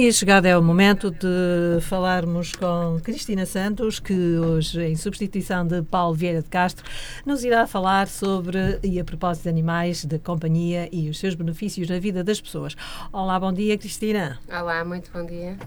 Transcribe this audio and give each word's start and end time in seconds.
E 0.00 0.10
chegado 0.14 0.46
é 0.46 0.56
o 0.56 0.62
momento 0.62 1.10
de 1.10 1.78
falarmos 1.82 2.54
com 2.54 2.98
Cristina 3.04 3.44
Santos, 3.44 4.00
que 4.00 4.38
hoje, 4.38 4.82
em 4.82 4.96
substituição 4.96 5.66
de 5.66 5.82
Paulo 5.82 6.14
Vieira 6.14 6.40
de 6.40 6.48
Castro, 6.48 6.86
nos 7.26 7.44
irá 7.44 7.66
falar 7.66 8.08
sobre, 8.08 8.78
e 8.82 8.98
a 8.98 9.04
propósito 9.04 9.42
de 9.42 9.50
animais 9.50 10.02
de 10.06 10.18
companhia 10.18 10.88
e 10.90 11.10
os 11.10 11.18
seus 11.18 11.34
benefícios 11.34 11.86
na 11.86 11.98
vida 11.98 12.24
das 12.24 12.40
pessoas. 12.40 12.74
Olá, 13.12 13.38
bom 13.38 13.52
dia, 13.52 13.76
Cristina. 13.76 14.38
Olá, 14.48 14.82
muito 14.86 15.10
bom 15.12 15.26
dia. 15.26 15.58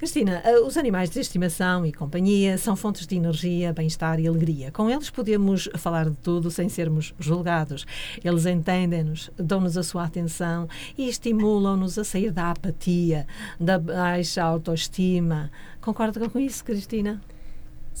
Cristina, 0.00 0.40
eh, 0.46 0.58
os 0.60 0.78
animais 0.78 1.10
de 1.10 1.20
estimação 1.20 1.84
e 1.84 1.92
companhia 1.92 2.56
são 2.56 2.74
fontes 2.74 3.06
de 3.06 3.16
energia, 3.16 3.70
bem-estar 3.70 4.18
e 4.18 4.26
alegria. 4.26 4.72
Com 4.72 4.88
eles 4.88 5.10
podemos 5.10 5.68
falar 5.76 6.08
de 6.08 6.16
tudo 6.16 6.50
sem 6.50 6.70
sermos 6.70 7.12
julgados. 7.18 7.84
Eles 8.24 8.46
entendem-nos, 8.46 9.30
dão-nos 9.36 9.76
a 9.76 9.82
sua 9.82 10.04
atenção 10.04 10.66
e 10.96 11.06
estimulam-nos 11.06 11.98
a 11.98 12.04
sair 12.04 12.30
da 12.30 12.50
apatia, 12.50 13.26
da 13.60 13.78
baixa 13.78 14.42
autoestima. 14.42 15.50
Concorda 15.82 16.30
com 16.30 16.38
isso, 16.38 16.64
Cristina? 16.64 17.20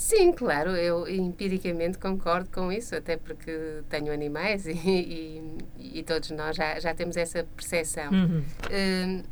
Sim, 0.00 0.32
claro, 0.32 0.70
eu 0.70 1.06
empiricamente 1.06 1.98
concordo 1.98 2.48
com 2.48 2.72
isso, 2.72 2.96
até 2.96 3.18
porque 3.18 3.82
tenho 3.90 4.10
animais 4.10 4.64
e, 4.66 4.72
e, 4.72 5.98
e 5.98 6.02
todos 6.02 6.30
nós 6.30 6.56
já, 6.56 6.80
já 6.80 6.94
temos 6.94 7.18
essa 7.18 7.46
percepção. 7.54 8.10
Uhum. 8.10 8.38
Uh, 8.38 9.22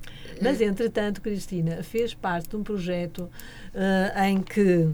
Mas, 0.43 0.61
entretanto, 0.61 1.23
Cristina, 1.23 1.83
fez 1.83 2.13
parte 2.13 2.51
de 2.51 2.57
um 2.57 2.63
projeto 2.63 3.31
uh, 3.75 4.23
em 4.27 4.43
que 4.43 4.91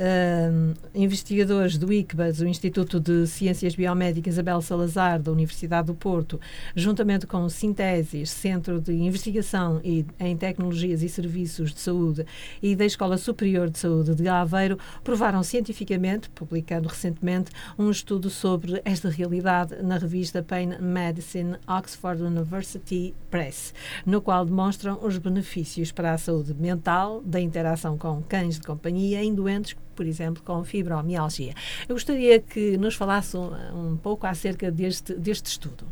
uh, 0.00 0.74
investigadores 0.94 1.76
do 1.76 1.92
ICBAS, 1.92 2.40
o 2.40 2.46
Instituto 2.46 2.98
de 2.98 3.26
Ciências 3.26 3.74
Biomédicas 3.74 4.38
Abel 4.38 4.60
Salazar, 4.62 5.20
da 5.20 5.30
Universidade 5.30 5.88
do 5.88 5.94
Porto, 5.94 6.40
juntamente 6.74 7.26
com 7.26 7.44
o 7.44 7.50
Sintesis, 7.50 8.30
Centro 8.30 8.80
de 8.80 8.92
Investigação 8.92 9.80
e, 9.84 10.06
em 10.18 10.36
Tecnologias 10.36 11.02
e 11.02 11.08
Serviços 11.08 11.72
de 11.72 11.80
Saúde, 11.80 12.24
e 12.62 12.74
da 12.74 12.84
Escola 12.84 13.18
Superior 13.18 13.68
de 13.68 13.78
Saúde 13.78 14.14
de 14.14 14.26
Aveiro, 14.28 14.78
provaram 15.04 15.42
cientificamente, 15.42 16.30
publicando 16.30 16.88
recentemente, 16.88 17.50
um 17.78 17.90
estudo 17.90 18.30
sobre 18.30 18.80
esta 18.84 19.10
realidade 19.10 19.82
na 19.82 19.98
revista 19.98 20.42
Pain 20.42 20.78
Medicine 20.80 21.56
Oxford 21.66 22.22
University 22.22 23.14
Press, 23.30 23.74
no 24.06 24.22
qual 24.22 24.44
demonstram 24.44 24.98
os 25.02 25.18
benefícios 25.18 25.92
para 25.92 26.12
a 26.12 26.18
saúde 26.18 26.54
mental 26.54 27.20
da 27.22 27.40
interação 27.40 27.98
com 27.98 28.22
cães 28.22 28.54
de 28.54 28.66
companhia 28.66 29.22
em 29.22 29.34
doentes 29.34 29.76
por 30.00 30.06
exemplo, 30.06 30.42
com 30.42 30.64
fibromialgia. 30.64 31.52
Eu 31.86 31.94
gostaria 31.94 32.40
que 32.40 32.78
nos 32.78 32.94
falasse 32.94 33.36
um, 33.36 33.92
um 33.92 33.96
pouco 33.98 34.26
acerca 34.26 34.70
deste, 34.70 35.12
deste 35.12 35.44
estudo. 35.50 35.84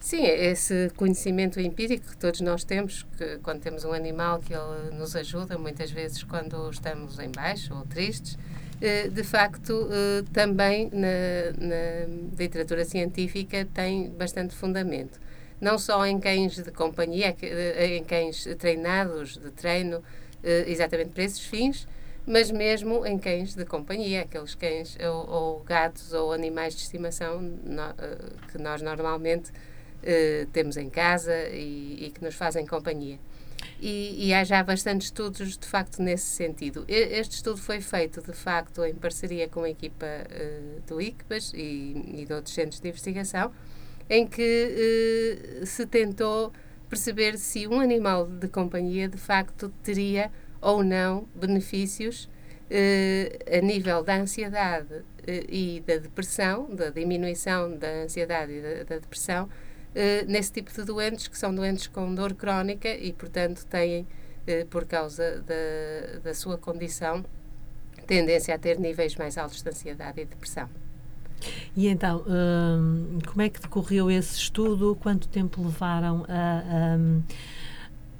Sim, 0.00 0.24
esse 0.24 0.90
conhecimento 0.96 1.60
empírico 1.60 2.08
que 2.08 2.16
todos 2.16 2.40
nós 2.40 2.64
temos, 2.64 3.04
que 3.18 3.36
quando 3.42 3.60
temos 3.60 3.84
um 3.84 3.92
animal 3.92 4.38
que 4.38 4.54
ele 4.54 4.96
nos 4.96 5.14
ajuda, 5.14 5.58
muitas 5.58 5.90
vezes 5.90 6.22
quando 6.22 6.70
estamos 6.70 7.18
em 7.18 7.30
baixo 7.30 7.74
ou 7.74 7.82
tristes, 7.84 8.38
eh, 8.80 9.08
de 9.08 9.22
facto, 9.22 9.90
eh, 9.92 10.24
também 10.32 10.88
na, 10.90 11.52
na 11.58 12.38
literatura 12.38 12.82
científica 12.86 13.68
tem 13.74 14.08
bastante 14.08 14.54
fundamento. 14.54 15.20
Não 15.60 15.76
só 15.76 16.06
em 16.06 16.18
cães 16.18 16.56
de 16.56 16.70
companhia, 16.70 17.36
eh, 17.42 17.98
em 17.98 18.04
cães 18.04 18.48
treinados 18.58 19.36
de 19.36 19.50
treino, 19.50 20.02
exatamente 20.66 21.10
para 21.10 21.24
esses 21.24 21.40
fins, 21.40 21.86
mas 22.26 22.50
mesmo 22.50 23.04
em 23.06 23.18
cães 23.18 23.54
de 23.54 23.64
companhia, 23.64 24.22
aqueles 24.22 24.54
cães 24.54 24.96
ou, 25.00 25.30
ou 25.30 25.60
gatos 25.60 26.12
ou 26.12 26.32
animais 26.32 26.74
de 26.74 26.82
estimação 26.82 27.40
no, 27.40 27.82
uh, 27.82 28.48
que 28.50 28.58
nós 28.58 28.80
normalmente 28.80 29.50
uh, 29.50 30.46
temos 30.52 30.76
em 30.76 30.88
casa 30.88 31.34
e, 31.48 32.06
e, 32.06 32.10
que 32.10 32.24
nos 32.24 32.34
fazem 32.34 32.66
companhia. 32.66 33.18
E, 33.80 34.28
e, 34.28 34.34
há 34.34 34.44
já 34.44 34.62
bastantes 34.62 35.08
estudos, 35.08 35.56
de 35.58 35.66
facto, 35.66 36.00
nesse 36.00 36.26
sentido. 36.26 36.84
Este 36.86 37.36
estudo 37.36 37.56
foi 37.58 37.80
feito, 37.80 38.22
de 38.22 38.32
facto, 38.32 38.84
em 38.84 38.94
parceria 38.94 39.48
com 39.48 39.62
a 39.62 39.70
equipa 39.70 40.06
uh, 40.06 40.80
do 40.86 41.00
ICBAS 41.00 41.52
e, 41.54 42.20
e 42.20 42.24
de 42.26 42.32
outros 42.32 42.54
centros 42.54 42.80
de 42.80 42.88
investigação, 42.88 43.52
em 44.08 44.26
que 44.26 45.62
se 45.64 45.86
tentou 45.86 46.52
perceber 46.88 47.38
se 47.38 47.66
um 47.66 47.80
animal 47.80 48.26
de 48.26 48.48
companhia, 48.48 49.08
de 49.08 49.16
facto, 49.16 49.72
teria 49.82 50.30
ou 50.64 50.82
não 50.82 51.28
benefícios 51.34 52.28
eh, 52.70 53.58
a 53.58 53.60
nível 53.60 54.02
da 54.02 54.16
ansiedade 54.16 55.02
eh, 55.26 55.44
e 55.48 55.84
da 55.86 55.98
depressão, 55.98 56.74
da 56.74 56.88
diminuição 56.88 57.76
da 57.76 58.02
ansiedade 58.04 58.52
e 58.52 58.62
da, 58.62 58.84
da 58.84 58.98
depressão, 58.98 59.48
eh, 59.94 60.24
nesse 60.26 60.50
tipo 60.50 60.72
de 60.72 60.82
doentes 60.82 61.28
que 61.28 61.36
são 61.36 61.54
doentes 61.54 61.86
com 61.86 62.14
dor 62.14 62.32
crónica 62.34 62.88
e, 62.88 63.12
portanto, 63.12 63.66
têm, 63.66 64.06
por 64.70 64.84
causa 64.86 65.42
da, 65.42 66.18
da 66.22 66.34
sua 66.34 66.58
condição, 66.58 67.24
tendência 68.06 68.54
a 68.54 68.58
ter 68.58 68.78
níveis 68.78 69.16
mais 69.16 69.38
altos 69.38 69.62
de 69.62 69.68
ansiedade 69.68 70.20
e 70.20 70.24
depressão. 70.24 70.68
E 71.76 71.88
então, 71.88 72.24
hum, 72.26 73.18
como 73.26 73.42
é 73.42 73.48
que 73.48 73.60
decorreu 73.60 74.10
esse 74.10 74.36
estudo? 74.36 74.96
Quanto 75.00 75.28
tempo 75.28 75.62
levaram 75.62 76.24
a, 76.28 76.94
a 76.94 76.98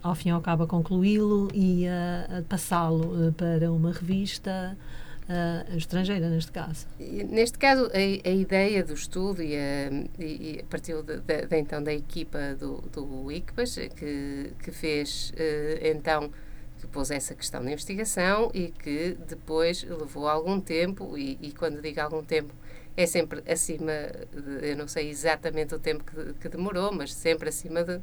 ao 0.05 0.15
fim 0.15 0.29
e 0.29 0.33
ao 0.33 0.41
cabo 0.43 0.65
a 0.65 0.67
concluí-lo 0.67 1.49
e 1.55 1.89
a, 1.89 2.39
a 2.39 2.43
passá-lo 2.43 3.29
uh, 3.29 3.33
para 3.33 3.73
uma 3.73 3.91
revista 3.91 4.77
uh, 5.23 5.77
estrangeira, 5.77 6.29
neste 6.29 6.53
caso. 6.53 6.87
Neste 7.01 7.59
caso, 7.59 7.87
a, 7.87 8.29
a 8.29 8.33
ideia 8.33 8.85
do 8.85 8.93
estudo 8.93 9.43
e 9.43 9.57
a, 9.57 9.91
e, 10.23 10.63
partiu 10.69 11.03
de, 11.03 11.21
de, 11.21 11.47
de, 11.47 11.57
então 11.57 11.83
da 11.83 11.93
equipa 11.93 12.55
do, 12.55 12.83
do 12.93 13.33
ICPAS, 13.33 13.77
que, 13.97 14.53
que 14.63 14.71
fez 14.71 15.31
uh, 15.31 15.87
então 15.87 16.31
que 16.79 16.87
pôs 16.89 17.11
essa 17.11 17.35
questão 17.35 17.63
na 17.63 17.73
investigação 17.73 18.51
e 18.53 18.69
que 18.69 19.17
depois 19.27 19.85
levou 19.85 20.29
algum 20.29 20.61
tempo, 20.61 21.17
e, 21.17 21.39
e, 21.41 21.53
quando 21.53 21.81
digo 21.81 21.99
algum 22.03 22.23
tempo, 22.23 22.53
é 22.95 23.07
sempre 23.07 23.43
acima, 23.51 23.91
de, 24.31 24.69
eu 24.69 24.77
não 24.77 24.87
sei 24.87 25.09
exatamente 25.09 25.75
o 25.75 25.79
tempo 25.79 26.05
que, 26.05 26.35
que 26.35 26.49
demorou, 26.51 26.93
mas 26.93 27.15
sempre 27.15 27.49
acima 27.49 27.83
de 27.83 27.99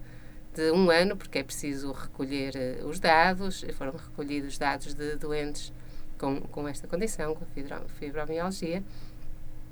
de 0.53 0.71
um 0.71 0.89
ano, 0.89 1.15
porque 1.15 1.39
é 1.39 1.43
preciso 1.43 1.91
recolher 1.91 2.53
uh, 2.81 2.87
os 2.87 2.99
dados, 2.99 3.65
foram 3.73 3.93
recolhidos 3.93 4.57
dados 4.57 4.93
de 4.93 5.15
doentes 5.15 5.71
com, 6.17 6.41
com 6.41 6.67
esta 6.67 6.87
condição, 6.87 7.35
com 7.35 7.45
fibromialgia, 7.87 8.83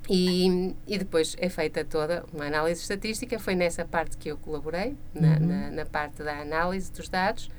e, 0.08 0.74
e 0.86 0.98
depois 0.98 1.36
é 1.38 1.48
feita 1.48 1.84
toda 1.84 2.24
uma 2.32 2.46
análise 2.46 2.80
estatística, 2.80 3.38
foi 3.38 3.54
nessa 3.54 3.84
parte 3.84 4.16
que 4.16 4.30
eu 4.30 4.36
colaborei, 4.38 4.96
na, 5.14 5.36
uhum. 5.36 5.46
na, 5.46 5.70
na, 5.70 5.86
parte 5.86 6.22
da 6.22 6.40
análise 6.40 6.90
dos 6.90 7.08
dados, 7.08 7.50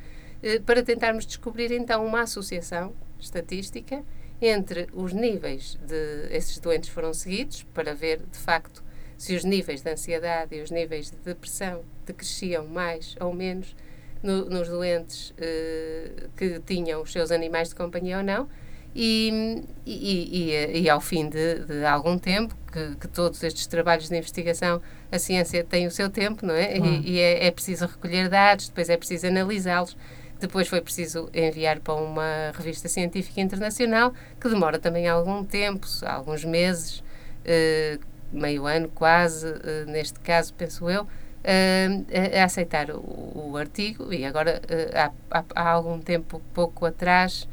uh, 0.43 0.61
para 0.63 0.83
tentarmos 0.83 1.25
descobrir 1.25 1.71
então 1.71 2.05
uma 2.05 2.21
associação 2.21 2.93
estatística 3.19 4.03
entre 4.41 4.87
os 4.93 5.13
níveis 5.13 5.77
de 5.85 6.27
esses 6.31 6.57
doentes 6.57 6.89
foram 6.89 7.13
seguidos, 7.13 7.63
para 7.73 7.93
ver 7.93 8.19
de 8.31 8.39
facto 8.39 8.83
se 9.21 9.35
os 9.35 9.43
níveis 9.43 9.83
de 9.83 9.91
ansiedade 9.91 10.55
e 10.55 10.61
os 10.63 10.71
níveis 10.71 11.11
de 11.11 11.17
depressão 11.17 11.83
decresciam 12.07 12.65
mais 12.65 13.15
ou 13.19 13.31
menos 13.31 13.75
no, 14.23 14.45
nos 14.45 14.67
doentes 14.67 15.29
uh, 15.29 16.27
que 16.35 16.59
tinham 16.65 17.03
os 17.03 17.11
seus 17.11 17.29
animais 17.29 17.69
de 17.69 17.75
companhia 17.75 18.17
ou 18.17 18.23
não. 18.23 18.49
E, 18.95 19.63
e, 19.85 20.49
e, 20.49 20.81
e 20.81 20.89
ao 20.89 20.99
fim 20.99 21.29
de, 21.29 21.59
de 21.65 21.85
algum 21.85 22.17
tempo, 22.17 22.55
que, 22.73 22.95
que, 22.95 23.07
todos 23.07 23.43
estes 23.43 23.67
trabalhos 23.67 24.09
de 24.09 24.17
investigação, 24.17 24.81
a 25.11 25.19
ciência 25.19 25.63
tem 25.63 25.85
o 25.85 25.91
seu 25.91 26.09
tempo, 26.09 26.43
não 26.43 26.55
é? 26.55 26.79
E, 26.79 27.19
é, 27.19 27.45
é 27.45 27.51
preciso 27.51 27.85
recolher 27.85 28.27
dados, 28.27 28.69
depois 28.69 28.89
é 28.89 28.97
preciso 28.97 29.27
analisá-los. 29.27 29.95
Depois 30.39 30.67
foi 30.67 30.81
preciso 30.81 31.29
enviar 31.31 31.79
para 31.79 31.93
uma 31.93 32.51
revista 32.55 32.89
científica 32.89 33.39
internacional, 33.39 34.15
que 34.39 34.49
demora 34.49 34.79
também 34.79 35.07
algum 35.07 35.43
tempo, 35.43 35.85
alguns 36.07 36.43
meses, 36.43 37.03
uh, 37.45 38.10
meio 38.31 38.65
ano 38.65 38.89
quase, 38.89 39.47
uh, 39.47 39.85
neste 39.87 40.19
caso, 40.19 40.53
penso 40.53 40.89
eu, 40.89 41.03
uh, 41.03 42.37
a, 42.39 42.43
aceitar 42.43 42.89
o, 42.91 43.55
artigo. 43.57 44.13
E 44.13 44.25
agora 44.25 44.61
há, 44.93 45.11
há, 45.29 45.43
há, 45.55 45.69
algum 45.69 45.99
tempo, 45.99 46.41
pouco 46.53 46.85
atrás, 46.85 47.47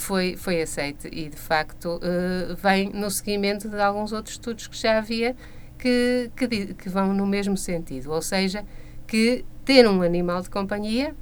foi, 0.00 0.36
foi 0.36 0.60
aceito 0.60 1.06
e 1.06 1.28
de 1.28 1.36
facto 1.36 2.00
vem 2.60 2.90
no 2.90 3.08
seguimento 3.08 3.68
de 3.68 3.80
alguns 3.80 4.10
outros 4.12 4.34
estudos 4.34 4.66
que 4.66 4.76
já 4.76 4.98
havia 4.98 5.36
que, 5.78 6.32
que, 6.36 6.74
que 6.74 6.88
vão 6.88 7.14
no 7.14 7.24
mesmo 7.24 7.56
sentido, 7.56 8.10
ou 8.10 8.20
seja, 8.20 8.64
que 9.06 9.44
ter 9.64 9.88
um 9.88 10.02
animal 10.02 10.42
de 10.42 10.50
companhia 10.50 11.14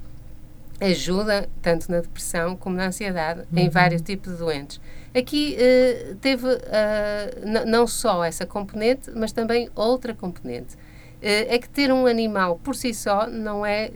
ajuda 0.81 1.49
tanto 1.61 1.91
na 1.91 2.01
depressão 2.01 2.57
como 2.57 2.77
na 2.77 2.87
ansiedade 2.87 3.41
uhum. 3.41 3.59
em 3.59 3.69
vários 3.69 4.01
tipos 4.01 4.33
de 4.33 4.39
doentes. 4.39 4.81
Aqui 5.15 5.57
uh, 5.57 6.15
teve 6.17 6.47
uh, 6.47 7.67
não 7.67 7.87
só 7.87 8.25
essa 8.25 8.47
componente, 8.47 9.11
mas 9.11 9.33
também 9.33 9.69
outra 9.75 10.15
componente. 10.15 10.75
Uh, 10.75 11.49
é 11.49 11.59
que 11.59 11.69
ter 11.69 11.93
um 11.93 12.07
animal 12.07 12.59
por 12.63 12.75
si 12.75 12.95
só 12.95 13.29
não 13.29 13.67
é 13.67 13.91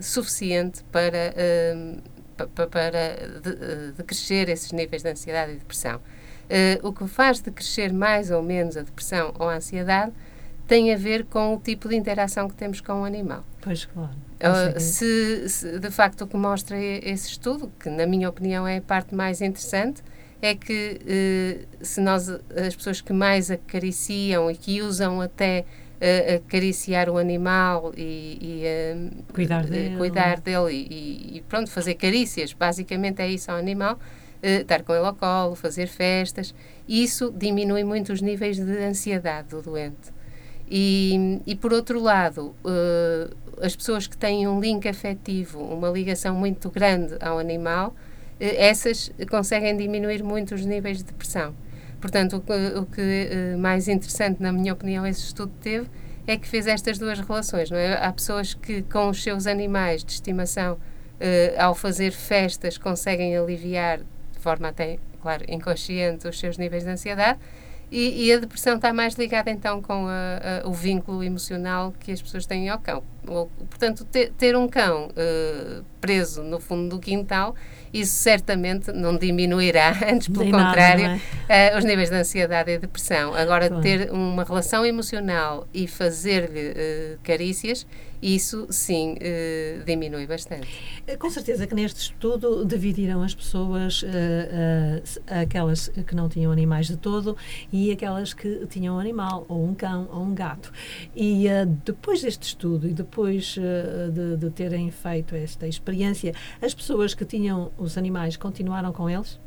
suficiente 0.00 0.82
para, 0.90 1.34
para 2.70 3.92
decrescer 3.96 4.46
de 4.46 4.52
esses 4.52 4.72
níveis 4.72 5.02
de 5.02 5.10
ansiedade 5.10 5.52
e 5.52 5.56
depressão. 5.56 6.00
o 6.82 6.92
que 6.92 7.06
faz 7.06 7.40
decrescer 7.40 7.92
mais 7.92 8.30
ou 8.30 8.42
menos 8.42 8.76
a 8.76 8.82
depressão 8.82 9.34
ou 9.38 9.48
a 9.48 9.56
ansiedade 9.56 10.12
tem 10.70 10.94
a 10.94 10.96
ver 10.96 11.24
com 11.24 11.56
o 11.56 11.58
tipo 11.58 11.88
de 11.88 11.96
interação 11.96 12.48
que 12.48 12.54
temos 12.54 12.80
com 12.80 13.02
o 13.02 13.04
animal. 13.04 13.44
Pois, 13.60 13.86
claro. 13.86 14.12
Uh, 14.36 14.78
se, 14.78 15.48
se, 15.48 15.80
de 15.80 15.90
facto 15.90 16.22
o 16.22 16.28
que 16.28 16.36
mostra 16.36 16.78
esse 16.78 17.30
estudo, 17.30 17.72
que 17.80 17.90
na 17.90 18.06
minha 18.06 18.28
opinião 18.28 18.64
é 18.64 18.76
a 18.76 18.80
parte 18.80 19.12
mais 19.12 19.40
interessante, 19.40 20.00
é 20.40 20.54
que 20.54 21.00
uh, 21.02 21.84
se 21.84 22.00
nós, 22.00 22.28
as 22.28 22.76
pessoas 22.76 23.00
que 23.00 23.12
mais 23.12 23.50
acariciam 23.50 24.48
e 24.48 24.54
que 24.54 24.80
usam 24.80 25.20
até 25.20 25.64
uh, 25.96 26.36
acariciar 26.36 27.10
o 27.10 27.18
animal 27.18 27.92
e, 27.96 28.38
e 28.40 29.32
cuidar 29.32 29.66
dele, 29.66 29.96
cuidar 29.96 30.40
dele 30.40 30.72
e, 30.72 31.38
e, 31.38 31.40
pronto, 31.48 31.68
fazer 31.68 31.96
carícias, 31.96 32.52
basicamente 32.52 33.20
é 33.20 33.28
isso 33.28 33.50
ao 33.50 33.56
animal, 33.56 33.98
estar 34.40 34.84
com 34.84 34.94
ele 34.94 35.04
ao 35.04 35.16
colo, 35.16 35.56
fazer 35.56 35.88
festas, 35.88 36.54
isso 36.88 37.34
diminui 37.36 37.82
muito 37.82 38.12
os 38.12 38.22
níveis 38.22 38.56
de 38.56 38.84
ansiedade 38.84 39.48
do 39.48 39.60
doente. 39.60 40.19
E, 40.70 41.40
e 41.44 41.56
por 41.56 41.72
outro 41.72 42.00
lado, 42.00 42.54
uh, 42.64 43.36
as 43.60 43.74
pessoas 43.74 44.06
que 44.06 44.16
têm 44.16 44.46
um 44.46 44.60
link 44.60 44.86
afetivo, 44.88 45.60
uma 45.60 45.88
ligação 45.88 46.36
muito 46.36 46.70
grande 46.70 47.16
ao 47.20 47.40
animal, 47.40 47.88
uh, 47.88 47.94
essas 48.38 49.10
conseguem 49.28 49.76
diminuir 49.76 50.22
muito 50.22 50.54
os 50.54 50.64
níveis 50.64 50.98
de 50.98 51.04
depressão. 51.04 51.52
Portanto, 52.00 52.36
o 52.36 52.40
que, 52.40 52.52
o 52.78 52.86
que 52.86 53.30
uh, 53.54 53.58
mais 53.58 53.88
interessante, 53.88 54.40
na 54.40 54.52
minha 54.52 54.72
opinião, 54.72 55.04
esse 55.04 55.22
estudo 55.22 55.52
teve 55.60 55.88
é 56.24 56.36
que 56.36 56.46
fez 56.46 56.68
estas 56.68 56.98
duas 56.98 57.18
relações. 57.18 57.68
Não 57.68 57.76
é? 57.76 57.94
Há 57.94 58.12
pessoas 58.12 58.54
que, 58.54 58.82
com 58.82 59.08
os 59.08 59.20
seus 59.20 59.48
animais 59.48 60.04
de 60.04 60.12
estimação, 60.12 60.78
ao 61.58 61.74
fazer 61.74 62.12
festas, 62.12 62.78
conseguem 62.78 63.36
aliviar, 63.36 63.98
de 63.98 64.38
forma 64.38 64.68
até, 64.68 64.98
claro, 65.20 65.44
inconsciente, 65.48 66.26
os 66.26 66.38
seus 66.38 66.56
níveis 66.56 66.84
de 66.84 66.90
ansiedade 66.90 67.38
e, 67.90 68.26
e, 68.26 68.32
a 68.32 68.38
depressão 68.38 68.76
está 68.76 68.92
mais 68.92 69.14
ligada 69.14 69.50
então 69.50 69.82
com 69.82 70.06
a, 70.06 70.62
a, 70.62 70.68
o 70.68 70.72
vínculo 70.72 71.24
emocional 71.24 71.92
que 71.98 72.12
as 72.12 72.22
pessoas 72.22 72.46
têm 72.46 72.68
ao 72.68 72.78
cão. 72.78 73.02
Portanto, 73.24 74.04
ter, 74.04 74.30
ter, 74.32 74.56
um 74.56 74.68
cão 74.68 75.08
uh, 75.08 75.84
preso 76.00 76.42
no 76.42 76.60
fundo 76.60 76.88
do 76.88 77.00
quintal, 77.00 77.54
isso 77.92 78.12
certamente 78.12 78.92
não 78.92 79.16
diminuirá, 79.16 79.92
antes 80.08 80.28
pelo 80.28 80.44
Nem 80.44 80.52
contrário, 80.52 81.08
nada, 81.08 81.20
é? 81.48 81.74
uh, 81.74 81.78
os 81.78 81.84
níveis 81.84 82.10
de 82.10 82.16
ansiedade 82.16 82.70
e 82.70 82.78
depressão. 82.78 83.34
Agora, 83.34 83.68
claro. 83.68 83.82
ter 83.82 84.10
uma 84.12 84.44
relação 84.44 84.86
emocional 84.86 85.66
e 85.74 85.86
fazer-lhe 85.86 86.70
uh, 86.70 87.18
carícias, 87.24 87.86
isso 88.22 88.66
sim 88.70 89.14
uh, 89.14 89.84
diminui 89.84 90.26
bastante. 90.26 90.68
Eh, 91.06 91.16
com 91.16 91.30
certeza 91.30 91.66
que 91.66 91.74
neste 91.74 92.00
estudo 92.00 92.64
dividiram 92.64 93.22
as 93.22 93.34
pessoas, 93.34 94.02
uh, 94.02 94.06
uh, 94.06 95.40
aquelas 95.42 95.88
que 95.88 96.14
não 96.14 96.28
tinham 96.28 96.52
animais 96.52 96.86
de 96.86 96.96
todo 96.96 97.36
e 97.72 97.90
aquelas 97.90 98.34
que 98.34 98.66
tinham 98.66 98.96
um 98.96 98.98
animal, 98.98 99.46
ou 99.48 99.64
um 99.64 99.74
cão, 99.74 100.08
ou 100.12 100.22
um 100.22 100.34
gato. 100.34 100.72
E 101.14 101.46
depois 101.84 102.22
deste 102.22 102.42
estudo 102.42 102.86
e 102.86 102.92
depois 102.92 103.56
de, 104.12 104.36
de 104.36 104.50
terem 104.50 104.90
feito 104.90 105.34
esta 105.34 105.66
experiência, 105.66 106.34
as 106.60 106.74
pessoas 106.74 107.14
que 107.14 107.24
tinham 107.24 107.70
os 107.78 107.96
animais 107.96 108.36
continuaram 108.36 108.92
com 108.92 109.08
eles? 109.08 109.38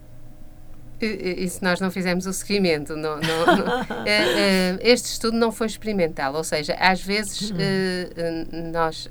Se 1.50 1.64
nós 1.64 1.80
não 1.80 1.92
fizemos 1.92 2.26
o 2.26 2.34
seguimento. 2.34 2.96
Não, 2.96 3.20
não, 3.20 3.46
não, 3.46 3.82
eh, 4.06 4.76
eh, 4.76 4.80
este 4.82 5.06
estudo 5.06 5.38
não 5.38 5.52
foi 5.52 5.68
experimental, 5.68 6.34
ou 6.36 6.44
seja, 6.44 6.74
às 6.80 7.02
vezes 7.02 7.52
hum. 7.52 7.56
eh, 7.60 8.46
nós 8.72 9.08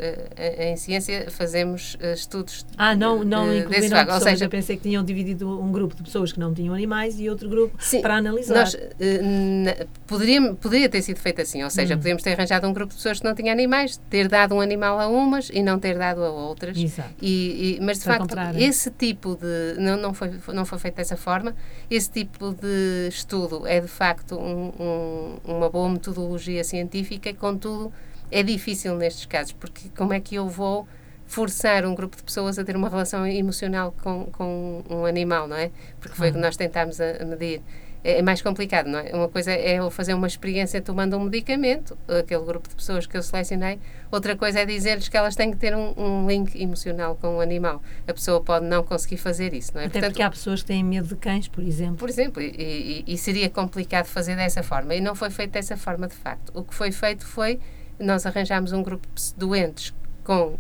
em 0.59 0.77
ciência 0.77 1.31
fazemos 1.31 1.97
estudos. 2.15 2.65
Ah, 2.77 2.95
não, 2.95 3.25
não 3.25 3.55
incluíram 3.55 3.89
pessoas, 3.89 4.15
ou 4.15 4.21
seja, 4.21 4.45
eu 4.45 4.49
pensei 4.49 4.77
que 4.77 4.83
tinham 4.83 5.05
dividido 5.05 5.49
um 5.61 5.71
grupo 5.71 5.95
de 5.95 6.03
pessoas 6.03 6.33
que 6.33 6.41
não 6.41 6.53
tinham 6.53 6.75
animais 6.75 7.19
e 7.19 7.29
outro 7.29 7.49
grupo 7.49 7.77
sim, 7.81 8.01
para 8.01 8.17
analisar. 8.17 8.55
Nós, 8.55 8.77
poderia, 10.07 10.55
poderia 10.55 10.89
ter 10.89 11.03
sido 11.03 11.19
feito 11.19 11.41
assim, 11.41 11.63
ou 11.63 11.71
seja, 11.71 11.95
hum. 11.95 11.99
podemos 11.99 12.23
ter 12.23 12.33
arranjado 12.33 12.67
um 12.67 12.73
grupo 12.73 12.91
de 12.91 12.97
pessoas 12.97 13.19
que 13.19 13.25
não 13.25 13.35
tinham 13.35 13.53
animais, 13.53 14.01
ter 14.11 14.29
dado 14.29 14.55
um 14.55 14.61
animal 14.61 14.99
a 14.99 15.09
umas 15.09 15.51
e 15.53 15.63
não 15.63 15.79
ter 15.79 15.99
dado 15.99 16.23
a 16.23 16.31
outras. 16.31 16.77
Exato. 16.77 17.11
E, 17.21 17.77
e 17.79 17.81
mas 17.81 17.99
de 17.99 18.05
facto, 18.05 18.35
esse 18.57 18.91
tipo 18.91 19.37
de. 19.37 19.81
Não, 19.81 19.97
não, 19.97 20.15
foi, 20.15 20.33
não 20.53 20.65
foi 20.65 20.79
feito 20.79 20.97
dessa 20.97 21.17
forma 21.17 21.55
esse 21.95 22.11
tipo 22.11 22.55
de 22.55 23.09
estudo 23.09 23.67
é 23.67 23.79
de 23.79 23.87
facto 23.87 24.37
um, 24.39 24.73
um, 24.81 25.39
uma 25.45 25.69
boa 25.69 25.91
metodologia 25.91 26.65
científica, 26.65 27.35
contudo 27.35 27.93
é 28.31 28.43
difícil 28.43 28.97
nestes 28.97 29.27
casos, 29.27 29.53
porque 29.53 29.91
como 29.95 30.15
é 30.15 30.21
que 30.21 30.35
eu 30.37 30.49
vou 30.49 30.89
forçar 31.27 31.85
um 31.85 31.95
grupo 31.95 32.17
de 32.17 32.23
pessoas 32.23 32.59
a 32.59 32.65
ter 32.65 32.77
uma 32.77 32.89
relação 32.89 33.27
emocional 33.27 33.95
com, 34.03 34.25
com 34.33 34.83
um 34.89 35.05
animal, 35.05 35.47
não 35.47 35.57
é? 35.57 35.71
Porque 36.01 36.17
foi 36.17 36.31
o 36.31 36.33
que 36.33 36.39
nós 36.39 36.57
tentámos 36.57 36.99
a, 36.99 37.23
a 37.23 37.25
medir. 37.27 37.61
É, 38.05 38.19
é 38.19 38.23
mais 38.23 38.43
complicado, 38.43 38.87
não 38.87 38.99
é? 38.99 39.15
Uma 39.15 39.29
coisa 39.29 39.53
é 39.53 39.79
eu 39.79 39.91
fazer 39.91 40.15
uma 40.15 40.27
experiência 40.27 40.81
tomando 40.81 41.17
um 41.17 41.25
medicamento, 41.25 41.97
aquele 42.09 42.45
grupo 42.45 42.69
de 42.69 42.75
pessoas 42.75 43.07
que 43.07 43.17
eu 43.17 43.23
selecionei, 43.23 43.79
outra 44.11 44.37
coisa 44.37 44.61
é 44.61 44.67
dizer-lhes 44.67 45.09
que 45.09 45.17
elas 45.17 45.37
têm 45.37 45.51
que 45.51 45.57
ter 45.57 45.75
um, 45.77 45.95
um, 45.97 46.29
link 46.29 46.61
emocional 46.61 47.17
com 47.17 47.37
o 47.37 47.41
animal. 47.41 47.83
A 48.07 48.13
pessoa 48.13 48.41
pode 48.41 48.67
não 48.67 48.83
conseguir 48.83 49.17
fazer 49.17 49.55
isso, 49.55 49.73
não 49.75 49.81
é? 49.81 49.85
Até 49.85 49.93
Portanto, 49.93 50.11
porque 50.13 50.23
há 50.23 50.31
pessoas 50.31 50.63
que 50.63 50.69
têm 50.69 50.83
medo 50.83 51.09
de 51.09 51.17
cães, 51.17 51.49
por 51.49 51.63
exemplo. 51.63 51.97
Por 51.97 52.09
exemplo, 52.09 52.43
e, 52.43 53.05
e, 53.07 53.15
e 53.15 53.19
seria 53.19 53.49
complicado 53.49 54.07
fazer 54.07 54.37
dessa 54.37 54.63
forma. 54.63 54.95
E 54.95 55.01
não 55.01 55.15
foi 55.15 55.31
feito 55.31 55.53
dessa 55.53 55.77
forma, 55.77 56.09
de 56.09 56.15
facto. 56.15 56.51
O 56.55 56.63
que 56.63 56.75
foi 56.75 56.91
feito 56.91 57.25
foi, 57.25 57.61
nós 57.99 58.27
arranjámos 58.27 58.73
um 58.73 58.83
grupo 58.83 59.07
de 59.15 59.35
doentes 59.37 59.95
com 60.25 60.59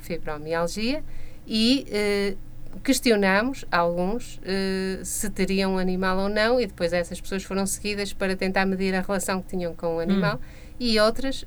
fibromialgia 0.00 1.02
e 1.46 1.86
eh, 1.90 2.36
questionámos 2.82 3.64
alguns 3.70 4.36
uh, 4.38 5.04
se 5.04 5.28
teriam 5.30 5.74
um 5.74 5.78
animal 5.78 6.18
ou 6.18 6.28
não 6.28 6.60
e 6.60 6.66
depois 6.66 6.92
essas 6.92 7.20
pessoas 7.20 7.42
foram 7.42 7.66
seguidas 7.66 8.12
para 8.12 8.36
tentar 8.36 8.66
medir 8.66 8.94
a 8.94 9.00
relação 9.00 9.42
que 9.42 9.48
tinham 9.48 9.74
com 9.74 9.96
o 9.96 9.98
animal 9.98 10.36
hum. 10.36 10.74
e 10.78 10.98
outras 11.00 11.42
uh, 11.42 11.46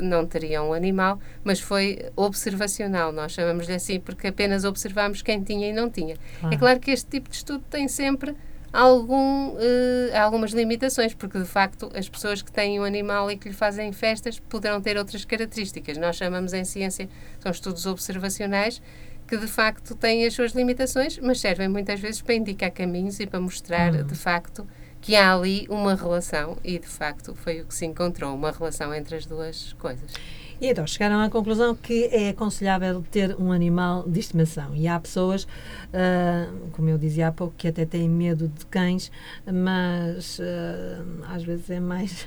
não 0.00 0.26
teriam 0.26 0.70
um 0.70 0.72
animal, 0.72 1.18
mas 1.42 1.60
foi 1.60 2.06
observacional, 2.16 3.12
nós 3.12 3.32
chamamos-lhe 3.32 3.74
assim 3.74 3.98
porque 4.00 4.28
apenas 4.28 4.64
observámos 4.64 5.22
quem 5.22 5.42
tinha 5.42 5.68
e 5.68 5.72
não 5.72 5.90
tinha. 5.90 6.16
É 6.50 6.56
claro 6.56 6.78
que 6.80 6.90
este 6.90 7.08
tipo 7.10 7.28
de 7.28 7.36
estudo 7.36 7.64
tem 7.70 7.88
sempre 7.88 8.34
algum, 8.74 9.50
uh, 9.50 10.18
algumas 10.20 10.50
limitações, 10.50 11.14
porque 11.14 11.38
de 11.38 11.44
facto 11.44 11.88
as 11.94 12.08
pessoas 12.08 12.42
que 12.42 12.50
têm 12.50 12.80
um 12.80 12.82
animal 12.82 13.30
e 13.30 13.36
que 13.36 13.48
lhe 13.48 13.54
fazem 13.54 13.92
festas 13.92 14.40
poderão 14.40 14.80
ter 14.80 14.96
outras 14.96 15.24
características. 15.24 15.96
Nós 15.96 16.16
chamamos 16.16 16.52
em 16.52 16.64
ciência, 16.64 17.08
são 17.38 17.52
estudos 17.52 17.86
observacionais, 17.86 18.82
que 19.26 19.36
de 19.36 19.46
facto 19.46 19.94
têm 19.94 20.26
as 20.26 20.34
suas 20.34 20.52
limitações, 20.52 21.18
mas 21.18 21.40
servem 21.40 21.68
muitas 21.68 22.00
vezes 22.00 22.20
para 22.20 22.34
indicar 22.34 22.70
caminhos 22.70 23.20
e 23.20 23.26
para 23.26 23.40
mostrar 23.40 23.94
uhum. 23.94 24.06
de 24.06 24.14
facto 24.14 24.66
que 25.00 25.14
há 25.14 25.34
ali 25.34 25.66
uma 25.68 25.94
relação 25.94 26.56
e 26.64 26.78
de 26.78 26.86
facto 26.86 27.34
foi 27.34 27.60
o 27.60 27.66
que 27.66 27.74
se 27.74 27.84
encontrou, 27.84 28.34
uma 28.34 28.50
relação 28.50 28.94
entre 28.94 29.16
as 29.16 29.26
duas 29.26 29.74
coisas. 29.74 30.10
E 30.60 30.68
então 30.68 30.86
chegaram 30.86 31.20
à 31.20 31.28
conclusão 31.28 31.74
que 31.74 32.04
é 32.06 32.30
aconselhável 32.30 33.04
ter 33.10 33.36
um 33.38 33.52
animal 33.52 34.08
de 34.08 34.20
estimação. 34.20 34.74
E 34.74 34.88
há 34.88 34.98
pessoas, 34.98 35.44
uh, 35.44 36.70
como 36.72 36.88
eu 36.88 36.96
dizia 36.96 37.28
há 37.28 37.32
pouco, 37.32 37.54
que 37.56 37.68
até 37.68 37.84
têm 37.84 38.08
medo 38.08 38.48
de 38.48 38.64
cães, 38.66 39.10
mas 39.44 40.38
uh, 40.38 41.24
às 41.28 41.42
vezes 41.42 41.68
é 41.70 41.80
mais 41.80 42.26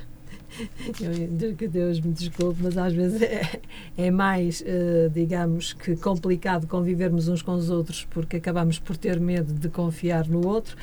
eu, 1.42 1.56
que 1.56 1.68
Deus 1.68 2.00
me 2.00 2.14
desculpe, 2.14 2.62
mas 2.64 2.78
às 2.78 2.94
vezes 2.94 3.22
é, 3.22 3.62
é 3.98 4.12
mais, 4.12 4.62
uh, 4.62 5.10
digamos 5.10 5.74
que 5.74 5.96
complicado 5.96 6.68
convivermos 6.68 7.28
uns 7.28 7.42
com 7.42 7.54
os 7.54 7.70
outros 7.70 8.06
porque 8.10 8.38
acabamos 8.38 8.80
por 8.80 8.98
ter 8.98 9.20
medo 9.20 9.54
de 9.54 9.70
confiar 9.70 10.28
no 10.28 10.46
outro 10.46 10.76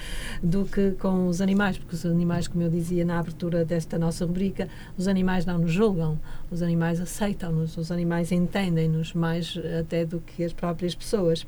do 0.42 0.64
que 0.64 0.92
com 0.92 1.26
os 1.26 1.40
animais, 1.40 1.78
porque 1.78 1.94
os 1.94 2.06
animais, 2.06 2.48
como 2.48 2.62
eu 2.62 2.70
dizia 2.70 3.04
na 3.04 3.18
abertura 3.18 3.64
desta 3.64 3.98
nossa 3.98 4.24
rubrica, 4.24 4.68
os 4.96 5.08
animais 5.08 5.44
não 5.44 5.58
nos 5.58 5.72
julgam, 5.72 6.18
os 6.54 6.62
animais 6.62 7.00
aceitam-nos, 7.00 7.76
os 7.76 7.90
animais 7.90 8.32
entendem-nos 8.32 9.12
mais 9.12 9.58
até 9.80 10.04
do 10.04 10.20
que 10.20 10.44
as 10.44 10.52
próprias 10.52 10.94
pessoas. 10.94 11.46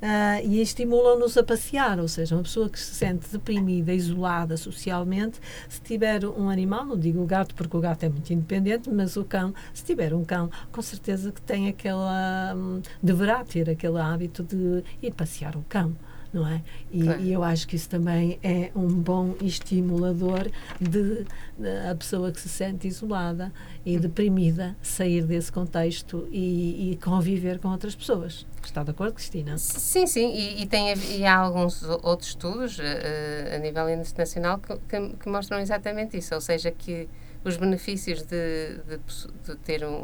Uh, 0.00 0.38
e 0.44 0.62
estimulam-nos 0.62 1.36
a 1.36 1.42
passear, 1.42 1.98
ou 1.98 2.06
seja, 2.06 2.36
uma 2.36 2.44
pessoa 2.44 2.70
que 2.70 2.78
se 2.78 2.94
sente 2.94 3.28
deprimida, 3.32 3.92
isolada 3.92 4.56
socialmente, 4.56 5.40
se 5.68 5.80
tiver 5.80 6.24
um 6.24 6.48
animal, 6.48 6.86
não 6.86 6.96
digo 6.96 7.20
o 7.20 7.26
gato 7.26 7.52
porque 7.52 7.76
o 7.76 7.80
gato 7.80 8.04
é 8.04 8.08
muito 8.08 8.32
independente, 8.32 8.88
mas 8.90 9.16
o 9.16 9.24
cão, 9.24 9.52
se 9.74 9.84
tiver 9.84 10.14
um 10.14 10.24
cão, 10.24 10.48
com 10.70 10.80
certeza 10.80 11.32
que 11.32 11.42
tem 11.42 11.66
aquela, 11.66 12.54
um, 12.54 12.80
deverá 13.02 13.44
ter 13.44 13.68
aquele 13.68 13.98
hábito 13.98 14.44
de 14.44 14.84
ir 15.02 15.12
passear 15.14 15.56
o 15.56 15.64
cão 15.68 15.96
não 16.32 16.46
é? 16.46 16.62
E, 16.90 17.02
claro. 17.02 17.20
e, 17.20 17.32
eu 17.32 17.42
acho 17.42 17.66
que 17.66 17.76
isso 17.76 17.88
também 17.88 18.38
é 18.42 18.70
um 18.74 18.88
bom 18.88 19.34
estimulador 19.40 20.50
de, 20.80 21.24
de, 21.58 21.88
a 21.90 21.94
pessoa 21.94 22.30
que 22.30 22.40
se 22.40 22.48
sente 22.48 22.86
isolada 22.86 23.52
e 23.84 23.96
hum. 23.96 24.00
deprimida 24.00 24.76
sair 24.82 25.24
desse 25.24 25.50
contexto 25.50 26.28
e, 26.30 26.92
e, 26.92 26.96
conviver 26.96 27.58
com 27.58 27.68
outras 27.68 27.94
pessoas. 27.94 28.46
Está 28.62 28.82
de 28.82 28.90
acordo, 28.90 29.14
Cristina? 29.14 29.56
Sim, 29.56 30.06
sim, 30.06 30.32
e, 30.34 30.62
e 30.62 30.66
tem, 30.66 30.94
e 31.16 31.24
há 31.24 31.36
alguns 31.36 31.82
outros 31.82 32.30
estudos 32.30 32.78
uh, 32.78 33.54
a 33.54 33.58
nível 33.58 33.88
internacional 33.88 34.58
que, 34.58 34.76
que, 34.88 35.16
que, 35.16 35.28
mostram 35.28 35.58
exatamente 35.58 36.16
isso, 36.18 36.34
ou 36.34 36.40
seja, 36.40 36.70
que 36.70 37.08
os 37.44 37.56
benefícios 37.56 38.22
de, 38.22 38.78
de, 38.86 38.98
de 39.46 39.56
ter 39.58 39.84
um, 39.84 40.02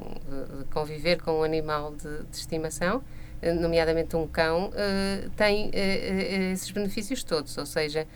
de 0.58 0.64
conviver 0.72 1.20
com 1.20 1.40
um 1.40 1.42
animal 1.42 1.94
de, 1.94 2.22
de 2.24 2.36
estimação 2.36 3.02
nomeadamente 3.52 4.16
um 4.16 4.26
cão, 4.26 4.70
tem 5.36 5.70
esses 6.52 6.70
benefícios 6.70 7.22
todos, 7.22 7.56
ou 7.58 7.66
seja, 7.66 8.06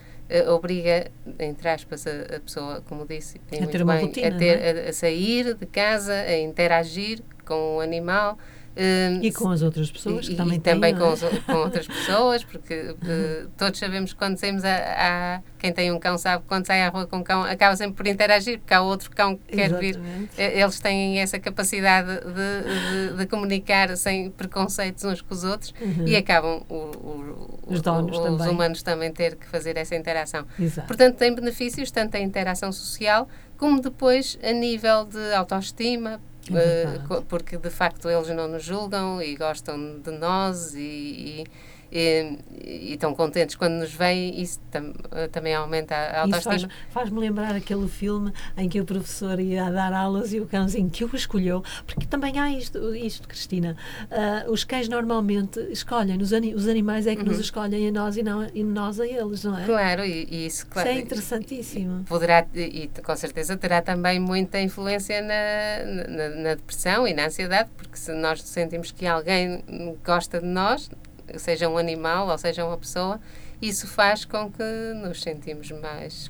obriga, 0.48 1.10
entre 1.38 1.68
aspas, 1.68 2.06
a, 2.06 2.36
a 2.36 2.40
pessoa, 2.40 2.82
como 2.88 3.06
disse, 3.06 3.40
a 3.52 3.66
ter 3.66 3.84
bem, 3.84 4.00
rotina, 4.00 4.28
a, 4.28 4.38
ter, 4.38 4.58
é? 4.58 4.86
a, 4.86 4.90
a, 4.90 4.92
sair 4.92 5.54
de 5.54 5.66
casa, 5.66 6.12
a 6.12 6.38
interagir 6.38 7.20
com 7.44 7.76
o 7.76 7.80
animal, 7.80 8.38
Uh, 8.78 9.18
e 9.24 9.32
com 9.32 9.50
as 9.50 9.60
outras 9.60 9.90
pessoas 9.90 10.28
que 10.28 10.34
e, 10.34 10.36
também 10.36 10.56
e 10.56 10.60
têm, 10.60 10.74
também 10.74 10.94
é? 10.94 10.96
com, 10.96 11.12
os, 11.12 11.20
com, 11.20 11.52
outras 11.54 11.84
pessoas, 11.84 12.44
porque 12.44 12.74
uh, 12.92 13.48
todos 13.58 13.76
sabemos 13.76 14.12
que 14.12 14.18
quando 14.20 14.36
saímos 14.36 14.64
a, 14.64 14.76
a, 14.76 15.42
Quem 15.58 15.72
tem 15.72 15.90
um 15.90 15.98
cão 15.98 16.16
sabe 16.16 16.44
que 16.44 16.48
quando 16.48 16.64
sai 16.64 16.82
à 16.82 16.88
rua 16.88 17.04
com 17.04 17.16
um 17.16 17.22
cão 17.24 17.42
acaba 17.42 17.74
sempre 17.74 17.96
por 17.96 18.06
interagir, 18.06 18.60
porque 18.60 18.72
há 18.72 18.80
outro 18.80 19.10
cão 19.10 19.36
que 19.36 19.56
quer 19.56 19.66
Exatamente. 19.66 19.98
vir. 20.36 20.60
Eles 20.60 20.78
têm 20.78 21.18
essa 21.18 21.40
capacidade 21.40 22.20
de, 22.20 23.10
de, 23.10 23.16
de, 23.16 23.26
comunicar 23.26 23.96
sem 23.96 24.30
preconceitos 24.30 25.02
uns 25.02 25.22
com 25.22 25.34
os 25.34 25.42
outros 25.42 25.74
uhum. 25.80 26.06
e 26.06 26.14
acabam 26.14 26.62
o, 26.68 26.74
o, 26.74 27.60
os, 27.66 27.80
o, 27.80 27.82
também. 27.82 28.14
os 28.14 28.46
humanos 28.46 28.80
também 28.84 29.12
ter 29.12 29.34
que 29.34 29.46
fazer 29.48 29.76
essa 29.76 29.96
interação. 29.96 30.46
Exato. 30.56 30.86
Portanto, 30.86 31.16
tem 31.16 31.34
benefícios 31.34 31.90
tanto 31.90 32.16
a 32.16 32.20
interação 32.20 32.70
social 32.70 33.28
como 33.56 33.80
depois 33.80 34.38
a 34.40 34.52
nível 34.52 35.04
de 35.04 35.34
autoestima, 35.34 36.20
é 36.56 37.00
uh, 37.10 37.22
porque 37.22 37.56
de 37.56 37.70
facto 37.70 38.08
eles 38.08 38.28
não 38.28 38.48
nos 38.48 38.64
julgam 38.64 39.20
e 39.22 39.36
gostam 39.36 40.00
de 40.00 40.10
nós 40.12 40.74
e, 40.74 40.80
e, 40.80 41.44
e, 41.90 42.38
e 42.64 42.92
estão 42.92 43.14
contentes 43.14 43.56
quando 43.56 43.74
nos 43.74 43.92
veem, 43.92 44.40
isso 44.40 44.60
tam, 44.70 44.92
também 45.32 45.54
aumenta 45.54 45.94
a 45.94 46.22
autoestima. 46.22 46.52
Faz-me 46.52 46.70
faz 46.90 47.10
lembrar 47.10 47.54
aquele 47.54 47.88
filme 47.88 48.32
em 48.56 48.68
que 48.68 48.80
o 48.80 48.84
professor 48.84 49.38
ia 49.40 49.70
dar 49.70 49.92
aulas 49.92 50.32
e 50.32 50.40
o 50.40 50.46
cãozinho 50.46 50.90
que 50.90 51.04
o 51.04 51.10
escolheu, 51.14 51.62
porque 51.86 52.06
também 52.06 52.38
há 52.38 52.50
isto, 52.50 52.94
isto 52.94 53.26
Cristina. 53.26 53.76
Uh, 54.04 54.50
os 54.50 54.64
cães 54.64 54.88
normalmente 54.88 55.60
escolhem, 55.70 56.20
os, 56.20 56.32
os 56.32 56.68
animais 56.68 57.06
é 57.06 57.14
que 57.14 57.22
uhum. 57.22 57.28
nos 57.28 57.38
escolhem 57.38 57.88
a 57.88 57.92
nós 57.92 58.16
e, 58.16 58.22
não, 58.22 58.46
e 58.54 58.62
nós 58.62 59.00
a 59.00 59.06
eles, 59.06 59.44
não 59.44 59.58
é? 59.58 59.64
Claro, 59.64 60.04
e, 60.04 60.26
e 60.30 60.46
isso, 60.46 60.66
claro, 60.66 60.88
isso 60.88 60.98
é 60.98 61.00
interessantíssimo. 61.00 62.04
Poderá, 62.04 62.46
e 62.54 62.90
com 63.02 63.16
certeza 63.16 63.56
terá 63.56 63.80
também 63.80 64.18
muita 64.18 64.60
influência 64.60 65.22
na, 65.22 66.06
na, 66.08 66.28
na 66.28 66.54
depressão 66.54 67.06
e 67.06 67.14
na 67.14 67.26
ansiedade, 67.26 67.70
porque 67.76 67.96
se 67.96 68.12
nós 68.12 68.42
sentimos 68.42 68.90
que 68.90 69.06
alguém 69.06 69.64
gosta 70.04 70.40
de 70.40 70.46
nós, 70.46 70.90
seja 71.36 71.68
um 71.68 71.76
animal 71.76 72.28
ou 72.28 72.38
seja 72.38 72.64
uma 72.64 72.76
pessoa, 72.76 73.20
isso 73.60 73.86
faz 73.86 74.24
com 74.24 74.50
que 74.50 74.62
nos 75.02 75.20
sentimos 75.20 75.70
mais 75.72 76.28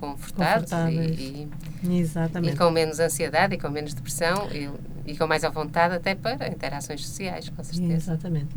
confortados 0.00 0.72
e, 0.72 1.48
e, 1.84 1.98
Exatamente. 1.98 2.54
e 2.54 2.56
com 2.56 2.70
menos 2.70 2.98
ansiedade 2.98 3.54
e 3.54 3.58
com 3.58 3.68
menos 3.68 3.92
depressão 3.92 4.48
e, 4.50 4.70
com 5.16 5.26
mais 5.26 5.44
à 5.44 5.50
vontade 5.50 5.94
até 5.94 6.14
para 6.14 6.48
interações 6.48 7.06
sociais, 7.06 7.48
com 7.48 7.62
certeza. 7.62 8.12
Exatamente. 8.12 8.48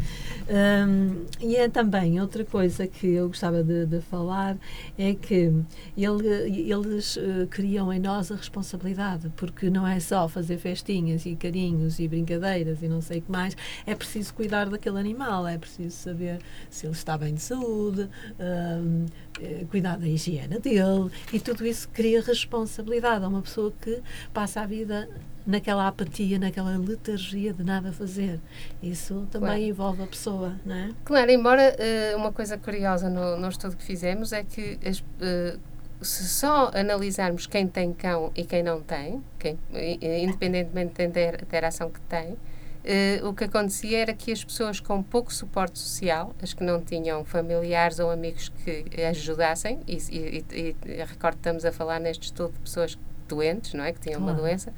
Um, 0.50 1.26
e 1.40 1.56
é 1.56 1.70
também 1.70 2.20
outra 2.20 2.44
coisa 2.44 2.88
que 2.88 3.08
eu 3.08 3.28
gostava 3.28 3.64
de, 3.64 3.86
de 3.86 4.02
falar 4.02 4.58
é 4.98 5.14
que 5.14 5.52
ele, 5.98 6.28
eles 6.70 7.18
uh, 7.18 7.48
criam 7.50 7.92
em 7.92 8.00
nós 8.00 8.32
a 8.32 8.36
responsabilidade, 8.36 9.32
porque 9.36 9.70
não 9.70 9.88
é 9.88 10.00
só 10.00 10.28
fazer 10.28 10.58
festinhas 10.58 11.26
e 11.26 11.36
carinhos 11.36 12.00
e 12.00 12.08
brincadeiras 12.08 12.82
e 12.82 12.88
não 12.88 13.02
sei 13.02 13.20
o 13.20 13.22
que 13.22 13.32
mais, 13.32 13.56
é 13.86 13.96
preciso 13.96 14.34
cuidar 14.34 14.70
daquele 14.70 15.00
animal, 15.00 15.48
é 15.48 15.58
preciso 15.58 15.96
saber 15.96 16.40
se 16.70 16.86
ele 16.86 16.94
está 16.94 17.18
bem 17.18 17.34
de 17.34 17.42
saúde, 17.42 18.10
um, 18.40 19.06
eh, 19.42 19.66
cuidar 19.70 19.98
da 19.98 20.08
higiene 20.08 20.60
dele 20.60 21.10
e 21.32 21.40
tudo 21.40 21.66
isso 21.66 21.90
cria 21.90 22.22
responsabilidade 22.22 23.26
a 23.26 23.28
uma 23.28 23.42
pessoa 23.42 23.74
que 23.82 24.02
passa 24.34 24.62
a 24.62 24.66
vida 24.66 25.10
naquela 25.46 25.88
apatia, 25.88 26.40
naquela 26.40 26.78
letargia 26.78 27.54
de 27.54 27.64
nada 27.64 27.92
fazer. 27.92 28.40
Isso 28.82 29.28
também 29.32 29.50
claro. 29.50 29.62
envolve 29.62 30.04
a 30.04 30.08
pessoa, 30.08 30.56
não 30.66 30.76
é? 30.76 30.90
Claro, 31.04 31.32
embora 31.32 31.76
uh, 31.76 32.18
uma 32.18 32.32
coisa 32.32 32.58
curiosa 32.58 33.10
no, 33.10 33.38
no 33.38 33.50
estudo 33.50 33.76
que 33.76 33.84
fizemos 33.84 34.32
é 34.32 34.44
que 34.44 34.80
as, 34.86 35.00
uh, 35.00 35.60
se 36.02 36.28
só 36.28 36.72
analisarmos 36.74 37.48
quem 37.48 37.68
tem 37.68 37.94
cão 37.94 38.32
e 38.36 38.44
quem 38.44 38.64
não 38.64 38.82
tem, 38.82 39.24
quem, 39.40 39.58
independentemente 40.02 41.08
da 41.08 41.26
interação 41.42 41.90
que 41.90 42.00
tem, 42.02 42.38
Uh, 42.84 43.30
o 43.30 43.34
que 43.34 43.46
acontecia 43.46 44.00
era 44.00 44.14
que 44.14 44.30
as 44.30 44.44
pessoas 44.44 44.82
com 44.82 45.02
pouco 45.02 45.34
suporte 45.34 45.80
social, 45.80 46.36
as 46.42 46.54
que 46.54 46.66
não 46.66 46.82
tinham 46.82 47.24
familiares 47.24 47.98
ou 47.98 48.12
amigos 48.12 48.50
que 48.50 48.86
ajudassem, 49.10 49.80
e, 49.88 49.96
e, 50.12 50.46
e, 50.52 50.76
e 50.86 51.04
recordo 51.06 51.36
que 51.36 51.40
estamos 51.40 51.64
a 51.64 51.72
falar 51.72 52.02
neste 52.02 52.24
estudo 52.24 52.52
de 52.52 52.60
pessoas 52.60 53.00
doentes, 53.26 53.74
não 53.74 53.86
é? 53.86 53.94
Que 53.94 54.02
tinham 54.02 54.20
uma 54.20 54.34
doença, 54.34 54.74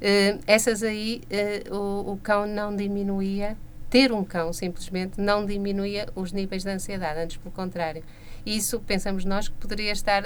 uh, 0.00 0.40
essas 0.46 0.82
aí 0.82 1.22
uh, 1.70 1.74
o, 1.74 2.12
o 2.12 2.16
cão 2.18 2.46
não 2.46 2.74
diminuía, 2.74 3.56
ter 3.88 4.12
um 4.12 4.24
cão 4.24 4.52
simplesmente 4.52 5.20
não 5.20 5.46
diminuía 5.46 6.08
os 6.14 6.32
níveis 6.32 6.64
de 6.64 6.70
ansiedade, 6.70 7.20
antes 7.20 7.36
pelo 7.36 7.54
contrário. 7.54 8.02
Isso 8.44 8.80
pensamos 8.80 9.24
nós 9.24 9.48
que 9.48 9.54
poderia 9.54 9.90
estar 9.90 10.22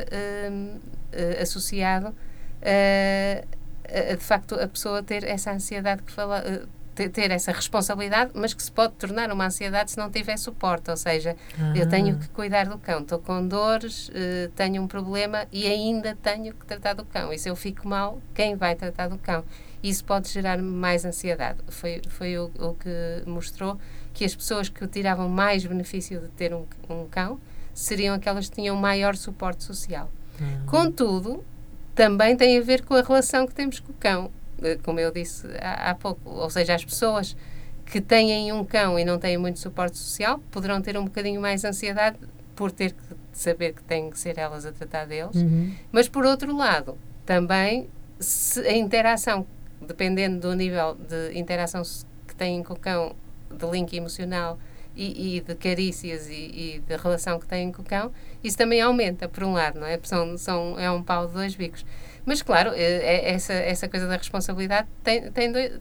associado 1.41 2.15
a, 2.63 4.15
de 4.15 4.23
facto 4.23 4.57
a 4.57 4.69
pessoa 4.69 5.03
ter 5.03 5.25
essa 5.25 5.53
ansiedade 5.53 6.03
que 6.03 6.13
fala 6.13 6.69
ter 7.09 7.31
essa 7.31 7.53
responsabilidade, 7.53 8.33
mas 8.35 8.53
que 8.53 8.63
se 8.63 8.71
pode 8.71 8.95
tornar 8.95 9.33
uma 9.33 9.47
ansiedade 9.47 9.91
se 9.91 9.99
não 9.99 10.11
tiver 10.11 10.37
suporte. 10.37 10.91
Ou 10.91 10.97
seja, 10.97 11.37
ah. 11.59 11.73
eu 11.77 11.89
tenho 11.89 12.19
que 12.19 12.29
cuidar 12.29 12.67
do 12.67 12.79
cão, 12.79 13.01
estou 13.01 13.19
com 13.19 13.47
dores, 13.47 14.09
uh, 14.09 14.51
tenho 14.55 14.83
um 14.83 14.87
problema 14.87 15.47
e 15.53 15.67
ainda 15.67 16.17
tenho 16.23 16.55
que 16.55 16.67
tratar 16.67 16.95
do 16.95 17.05
cão. 17.05 17.33
E 17.33 17.39
se 17.39 17.49
eu 17.49 17.57
fico 17.57 17.89
mal, 17.89 18.21
quem 18.35 18.57
vai 18.57 18.75
tratar 18.75 19.09
do 19.09 19.19
cão? 19.19 19.45
Isso 19.83 20.05
pode 20.05 20.29
gerar 20.29 20.59
mais 20.59 21.05
ansiedade. 21.05 21.59
Foi, 21.69 22.03
foi 22.09 22.37
o, 22.37 22.51
o 22.59 22.75
que 22.75 23.23
mostrou 23.27 23.79
que 24.13 24.25
as 24.25 24.35
pessoas 24.35 24.69
que 24.69 24.87
tiravam 24.87 25.29
mais 25.29 25.65
benefício 25.65 26.21
de 26.21 26.29
ter 26.29 26.53
um, 26.53 26.67
um 26.89 27.07
cão 27.07 27.41
seriam 27.73 28.15
aquelas 28.15 28.49
que 28.49 28.57
tinham 28.57 28.77
maior 28.77 29.17
suporte 29.17 29.65
social. 29.65 30.11
Ah. 30.41 30.63
Contudo, 30.67 31.45
também 31.95 32.37
tem 32.37 32.59
a 32.59 32.61
ver 32.61 32.85
com 32.85 32.95
a 32.95 33.03
relação 33.03 33.47
que 33.47 33.55
temos 33.55 33.81
com 33.81 33.93
o 33.93 33.95
cão. 33.95 34.31
Eh, 34.63 34.79
como 34.83 35.01
eu 35.01 35.11
disse 35.11 35.47
há, 35.61 35.91
há 35.91 35.95
pouco, 35.95 36.29
ou 36.29 36.51
seja, 36.51 36.75
as 36.75 36.85
pessoas 36.85 37.37
que 37.87 38.01
têm 38.01 38.53
um 38.53 38.65
cão 38.65 38.99
e 38.99 39.05
não 39.05 39.19
têm 39.19 39.37
muito 39.37 39.59
suporte 39.59 39.99
social 39.99 40.39
poderão 40.51 40.81
ter 40.81 40.97
um 40.97 41.05
bocadinho 41.05 41.41
mais 41.41 41.65
ansiedade 41.65 42.19
por 42.55 42.71
ter 42.71 42.93
que 42.93 43.03
saber 43.33 43.73
que 43.73 43.83
têm 43.83 44.11
que 44.11 44.19
ser 44.19 44.39
elas 44.39 44.67
a 44.67 44.73
tratar 44.73 45.07
deles. 45.07 45.35
Uhum. 45.35 45.73
Mas, 45.91 46.09
por 46.09 46.25
outro 46.25 46.55
lado, 46.57 46.97
também 47.25 47.89
a 48.67 48.73
interação, 48.73 49.47
dependendo 49.81 50.41
do 50.41 50.55
nível 50.55 50.95
de 50.95 51.39
interação 51.39 51.83
que 52.29 52.35
têm 52.35 52.63
com 52.63 52.75
o 52.75 52.79
cão, 52.79 53.17
de 53.51 53.67
link 53.67 53.97
emocional 53.97 54.59
e, 54.95 55.37
e 55.37 55.41
de 55.41 55.55
carícias 55.55 56.29
e, 56.29 56.33
e 56.35 56.83
de 56.87 56.97
relação 56.97 57.41
que 57.41 57.47
têm 57.47 57.73
com 57.73 57.83
o 57.83 57.85
cão, 57.85 58.13
isso 58.45 58.57
também 58.57 58.81
aumenta, 58.81 59.29
por 59.29 59.43
um 59.43 59.53
lado, 59.53 59.81
não 59.81 59.87
é? 59.87 59.99
São, 60.03 60.37
são, 60.37 60.79
é 60.79 60.91
um 60.91 61.03
pau 61.03 61.27
de 61.27 61.33
dois 61.33 61.55
bicos. 61.55 61.85
Mas, 62.25 62.43
claro, 62.43 62.73
é, 62.75 62.83
é, 62.83 63.31
essa, 63.33 63.53
essa 63.53 63.89
coisa 63.89 64.07
da 64.07 64.17
responsabilidade 64.17 64.87
tem, 65.03 65.31
tem, 65.31 65.51
dois, 65.51 65.73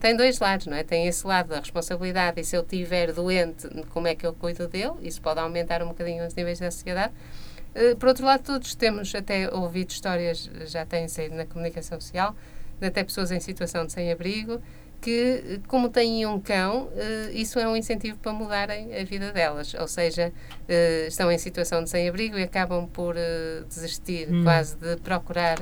tem 0.00 0.16
dois 0.16 0.38
lados, 0.38 0.66
não 0.66 0.76
é? 0.76 0.82
Tem 0.82 1.06
esse 1.06 1.26
lado 1.26 1.48
da 1.48 1.60
responsabilidade 1.60 2.40
e 2.40 2.44
se 2.44 2.56
eu 2.56 2.62
estiver 2.62 3.12
doente, 3.12 3.68
como 3.90 4.08
é 4.08 4.14
que 4.14 4.26
eu 4.26 4.34
cuido 4.34 4.66
dele? 4.66 4.94
Isso 5.02 5.20
pode 5.22 5.40
aumentar 5.40 5.82
um 5.82 5.88
bocadinho 5.88 6.26
os 6.26 6.34
níveis 6.34 6.58
de 6.58 6.64
ansiedade. 6.64 7.12
Eh, 7.74 7.94
por 7.94 8.08
outro 8.08 8.24
lado, 8.24 8.42
todos 8.42 8.74
temos 8.74 9.14
até 9.14 9.48
ouvido 9.54 9.90
histórias, 9.90 10.50
já 10.66 10.84
têm 10.84 11.06
saído 11.06 11.36
na 11.36 11.46
comunicação 11.46 12.00
social, 12.00 12.34
de 12.80 12.86
até 12.86 13.04
pessoas 13.04 13.30
em 13.30 13.40
situação 13.40 13.86
de 13.86 13.92
sem-abrigo, 13.92 14.60
que, 15.00 15.60
como 15.68 15.88
têm 15.88 16.26
um 16.26 16.40
cão, 16.40 16.84
uh, 16.84 17.30
isso 17.32 17.58
é 17.58 17.68
um 17.68 17.76
incentivo 17.76 18.18
para 18.18 18.32
mudarem 18.32 18.94
a 18.94 19.04
vida 19.04 19.32
delas. 19.32 19.74
Ou 19.74 19.86
seja, 19.86 20.32
uh, 20.68 21.06
estão 21.06 21.30
em 21.30 21.38
situação 21.38 21.82
de 21.82 21.90
sem-abrigo 21.90 22.38
e 22.38 22.42
acabam 22.42 22.86
por 22.88 23.14
uh, 23.14 23.64
desistir 23.66 24.28
hum. 24.30 24.42
quase 24.44 24.76
de 24.76 24.96
procurar 24.96 25.58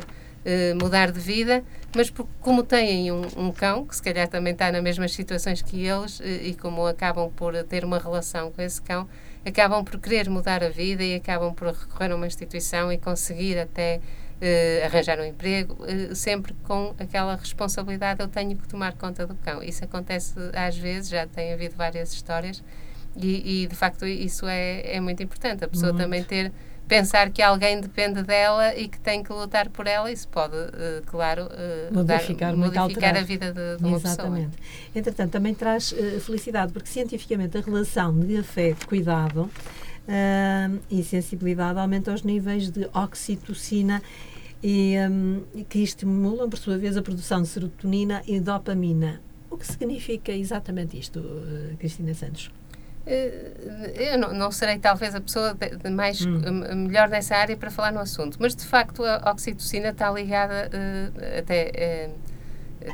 mudar 0.80 1.10
de 1.10 1.18
vida, 1.18 1.64
mas 1.92 2.08
como 2.40 2.62
têm 2.62 3.10
um, 3.10 3.22
um, 3.36 3.50
cão, 3.50 3.84
que 3.84 3.96
se 3.96 4.00
calhar 4.00 4.28
também 4.28 4.52
está 4.52 4.70
nas 4.70 4.80
mesmas 4.80 5.12
situações 5.12 5.60
que 5.60 5.84
eles, 5.84 6.20
e 6.20 6.54
como 6.54 6.86
acabam 6.86 7.28
por 7.34 7.52
ter 7.64 7.84
uma 7.84 7.98
relação 7.98 8.52
com 8.52 8.62
esse 8.62 8.80
cão, 8.80 9.08
acabam 9.44 9.84
por 9.84 9.98
querer 9.98 10.30
mudar 10.30 10.62
a 10.62 10.68
vida 10.68 11.02
e 11.02 11.16
acabam 11.16 11.52
por 11.52 11.72
recorrer 11.72 12.12
a 12.12 12.14
uma 12.14 12.28
instituição 12.28 12.92
e 12.92 12.96
conseguir 12.96 13.58
até 13.58 14.00
uh, 14.40 14.84
arranjar 14.84 15.18
um 15.20 15.24
emprego, 15.24 15.76
uh, 15.80 16.14
sempre 16.14 16.54
com 16.64 16.94
aquela 16.98 17.36
responsabilidade, 17.36 18.20
eu 18.20 18.28
tenho 18.28 18.56
que 18.56 18.68
tomar 18.68 18.94
conta 18.94 19.26
do 19.26 19.34
cão. 19.36 19.62
Isso 19.62 19.84
acontece 19.84 20.34
às 20.54 20.76
vezes, 20.76 21.10
já 21.10 21.26
tem 21.26 21.52
havido 21.52 21.74
várias 21.76 22.12
histórias, 22.12 22.62
e, 23.16 23.62
e 23.62 23.66
de 23.66 23.74
facto 23.74 24.06
isso 24.06 24.46
é, 24.46 24.96
é 24.96 25.00
muito 25.00 25.22
importante, 25.22 25.64
a 25.64 25.68
pessoa 25.68 25.92
muito. 25.92 26.02
também 26.02 26.22
ter 26.22 26.52
pensar 26.86 27.30
que 27.30 27.42
alguém 27.42 27.80
depende 27.80 28.22
dela 28.22 28.72
e 28.76 28.86
que 28.86 29.00
tem 29.00 29.20
que 29.20 29.32
lutar 29.32 29.68
por 29.68 29.88
ela, 29.88 30.08
isso 30.12 30.28
pode, 30.28 30.54
uh, 30.54 31.02
claro, 31.06 31.48
modificar, 31.90 32.52
dar, 32.52 32.56
modificar 32.56 33.16
a 33.16 33.22
vida 33.22 33.52
de, 33.52 33.78
de 33.78 33.84
uma 33.84 33.96
Exatamente. 33.96 34.56
pessoa. 34.56 34.90
Entretanto, 34.94 35.30
também 35.32 35.52
traz 35.52 35.92
felicidade, 36.24 36.72
porque 36.72 36.88
cientificamente 36.88 37.58
a 37.58 37.60
relação 37.60 38.16
de 38.20 38.36
afeto, 38.36 38.86
cuidado 38.86 39.50
uh, 40.08 40.80
e 40.90 41.02
sensibilidade 41.02 41.78
aumenta 41.78 42.12
os 42.12 42.22
níveis 42.22 42.70
de 42.70 42.88
oxitocina 42.92 44.02
e 44.62 44.96
um, 45.10 45.42
que 45.68 45.80
estimulam, 45.80 46.48
por 46.48 46.58
sua 46.58 46.78
vez, 46.78 46.96
a 46.96 47.02
produção 47.02 47.42
de 47.42 47.48
serotonina 47.48 48.22
e 48.26 48.40
dopamina. 48.40 49.20
O 49.50 49.56
que 49.56 49.66
significa 49.66 50.32
exatamente 50.32 50.98
isto, 50.98 51.22
Cristina 51.78 52.12
Santos? 52.14 52.50
Eu 53.06 54.18
não, 54.18 54.34
não, 54.34 54.50
serei 54.50 54.78
talvez 54.80 55.14
a 55.14 55.20
pessoa 55.20 55.56
mais 55.92 56.20
hum. 56.26 56.40
melhor 56.88 57.08
nessa 57.08 57.36
área 57.36 57.56
para 57.56 57.70
falar 57.70 57.92
no 57.92 58.00
assunto, 58.00 58.36
mas 58.40 58.54
de 58.56 58.66
facto 58.66 59.04
a 59.04 59.30
oxitocina 59.30 59.90
está 59.90 60.10
ligada 60.10 60.68
uh, 60.68 61.38
até 61.38 62.10
uh, 62.10 62.35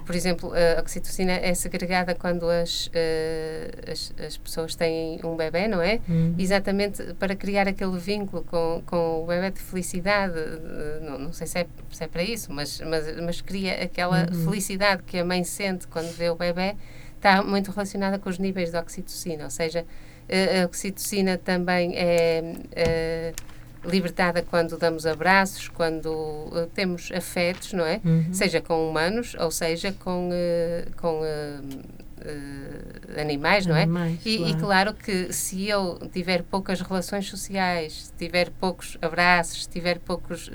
por 0.06 0.14
exemplo, 0.14 0.52
a 0.54 0.80
oxitocina 0.80 1.32
é 1.32 1.54
segregada 1.54 2.14
quando 2.14 2.48
as, 2.48 2.86
uh, 2.86 3.90
as, 3.90 4.14
as, 4.24 4.36
pessoas 4.36 4.74
têm 4.74 5.20
um 5.24 5.36
bebê, 5.36 5.68
não 5.68 5.82
é? 5.82 6.00
Uhum. 6.08 6.34
Exatamente 6.38 7.14
para 7.14 7.34
criar 7.34 7.68
aquele 7.68 7.98
vínculo 7.98 8.42
com, 8.44 8.82
com 8.86 9.22
o 9.22 9.26
bebê 9.26 9.50
de 9.50 9.60
felicidade. 9.60 10.38
Uh, 10.38 11.04
não, 11.04 11.18
não 11.18 11.32
sei 11.32 11.46
se 11.46 11.58
é, 11.58 11.66
se 11.90 12.04
é 12.04 12.08
para 12.08 12.22
isso, 12.22 12.52
mas, 12.52 12.80
mas, 12.80 13.20
mas 13.20 13.40
cria 13.40 13.82
aquela 13.82 14.26
uhum. 14.30 14.44
felicidade 14.44 15.02
que 15.02 15.18
a 15.18 15.24
mãe 15.24 15.44
sente 15.44 15.86
quando 15.88 16.12
vê 16.12 16.30
o 16.30 16.34
bebê. 16.34 16.76
Está 17.16 17.42
muito 17.42 17.70
relacionada 17.70 18.18
com 18.18 18.28
os 18.28 18.38
níveis 18.38 18.70
de 18.70 18.76
oxitocina, 18.76 19.44
ou 19.44 19.50
seja, 19.50 19.82
uh, 19.82 20.62
a 20.62 20.66
oxitocina 20.66 21.38
também 21.38 21.94
é 21.96 23.32
libertada 23.84 24.42
quando 24.42 24.78
damos 24.78 25.06
abraços, 25.06 25.68
quando 25.68 26.06
uh, 26.06 26.66
temos 26.74 27.10
afetos, 27.12 27.72
não 27.72 27.84
é? 27.84 28.00
Uhum. 28.04 28.32
Seja 28.32 28.60
com 28.60 28.88
humanos 28.88 29.34
ou 29.38 29.50
seja 29.50 29.92
com, 29.92 30.28
uh, 30.28 30.96
com 30.96 31.20
uh, 31.20 33.20
animais, 33.20 33.66
não 33.66 33.76
é? 33.76 33.82
Animais, 33.82 34.20
e, 34.24 34.38
claro. 34.38 34.52
e, 34.52 34.60
claro 34.60 34.94
que 34.94 35.32
se 35.32 35.68
eu 35.68 35.98
tiver 36.12 36.44
poucas 36.44 36.80
relações 36.80 37.28
sociais, 37.28 38.14
tiver 38.16 38.50
poucos 38.60 38.96
abraços, 39.02 39.66
tiver 39.66 39.98
poucos 39.98 40.48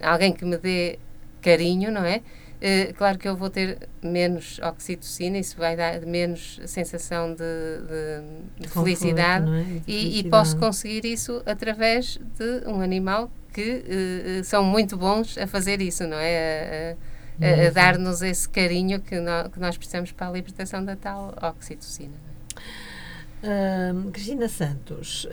alguém 0.00 0.32
que 0.32 0.44
me 0.44 0.56
dê 0.56 1.00
carinho, 1.42 1.90
não 1.90 2.04
é? 2.04 2.22
Uh, 2.56 2.94
claro 2.94 3.18
que 3.18 3.28
eu 3.28 3.36
vou 3.36 3.50
ter 3.50 3.86
menos 4.02 4.58
oxitocina, 4.60 5.36
isso 5.36 5.58
vai 5.58 5.76
dar 5.76 6.00
menos 6.06 6.58
sensação 6.64 7.34
de, 7.34 7.36
de, 7.38 8.62
de 8.62 8.68
felicidade, 8.68 9.46
é? 9.50 9.62
de 9.62 9.82
e, 9.86 10.20
e, 10.20 10.30
posso 10.30 10.56
conseguir 10.56 11.04
isso 11.04 11.42
através 11.44 12.18
de 12.38 12.66
um 12.66 12.80
animal 12.80 13.30
que 13.52 13.84
uh, 14.40 14.44
são 14.44 14.64
muito 14.64 14.96
bons 14.96 15.36
a 15.36 15.46
fazer 15.46 15.82
isso, 15.82 16.06
não 16.06 16.16
é? 16.16 16.96
A, 17.42 17.46
a, 17.46 17.66
a 17.66 17.70
dar-nos 17.70 18.22
esse 18.22 18.48
carinho 18.48 19.00
que, 19.00 19.20
no, 19.20 19.50
que, 19.50 19.60
nós 19.60 19.76
precisamos 19.76 20.10
para 20.12 20.28
a 20.28 20.32
libertação 20.32 20.82
da 20.82 20.96
tal 20.96 21.34
oxitocina. 21.42 22.14
É? 23.42 23.92
Cristina 24.12 24.48
Santos. 24.48 25.26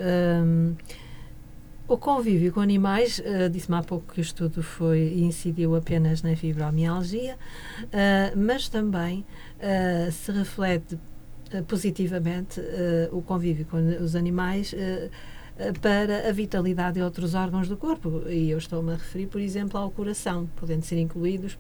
O 1.94 1.98
convívio 2.00 2.52
com 2.52 2.60
animais, 2.60 3.20
uh, 3.20 3.48
disse-me 3.52 3.78
há 3.78 3.84
pouco 3.84 4.16
que 4.16 4.20
o 4.20 4.24
estudo 4.24 4.64
foi 4.64 5.14
incidiu 5.16 5.76
apenas 5.76 6.24
na 6.24 6.36
fibromialgia, 6.36 7.36
uh, 7.84 8.36
mas 8.36 8.68
também 8.68 9.24
uh, 9.60 10.12
se 10.12 10.32
reflete 10.32 10.98
positivamente 11.68 12.60
o 13.12 13.22
convívio 13.22 13.68
com 13.68 13.78
os 13.78 14.16
animais 14.16 14.74
para 15.84 16.28
a 16.28 16.32
vitalidade 16.32 16.96
de 16.96 17.04
outros 17.04 17.36
órgãos 17.36 17.70
do 17.70 17.78
corpo. 17.78 18.24
E 18.28 18.50
eu 18.50 18.58
estou-me 18.58 18.92
a 18.92 18.96
referir, 18.96 19.28
por 19.28 19.40
exemplo, 19.40 19.80
ao 19.80 19.92
coração, 19.92 20.50
podendo 20.56 20.82
ser 20.82 20.98
incluídos 20.98 21.56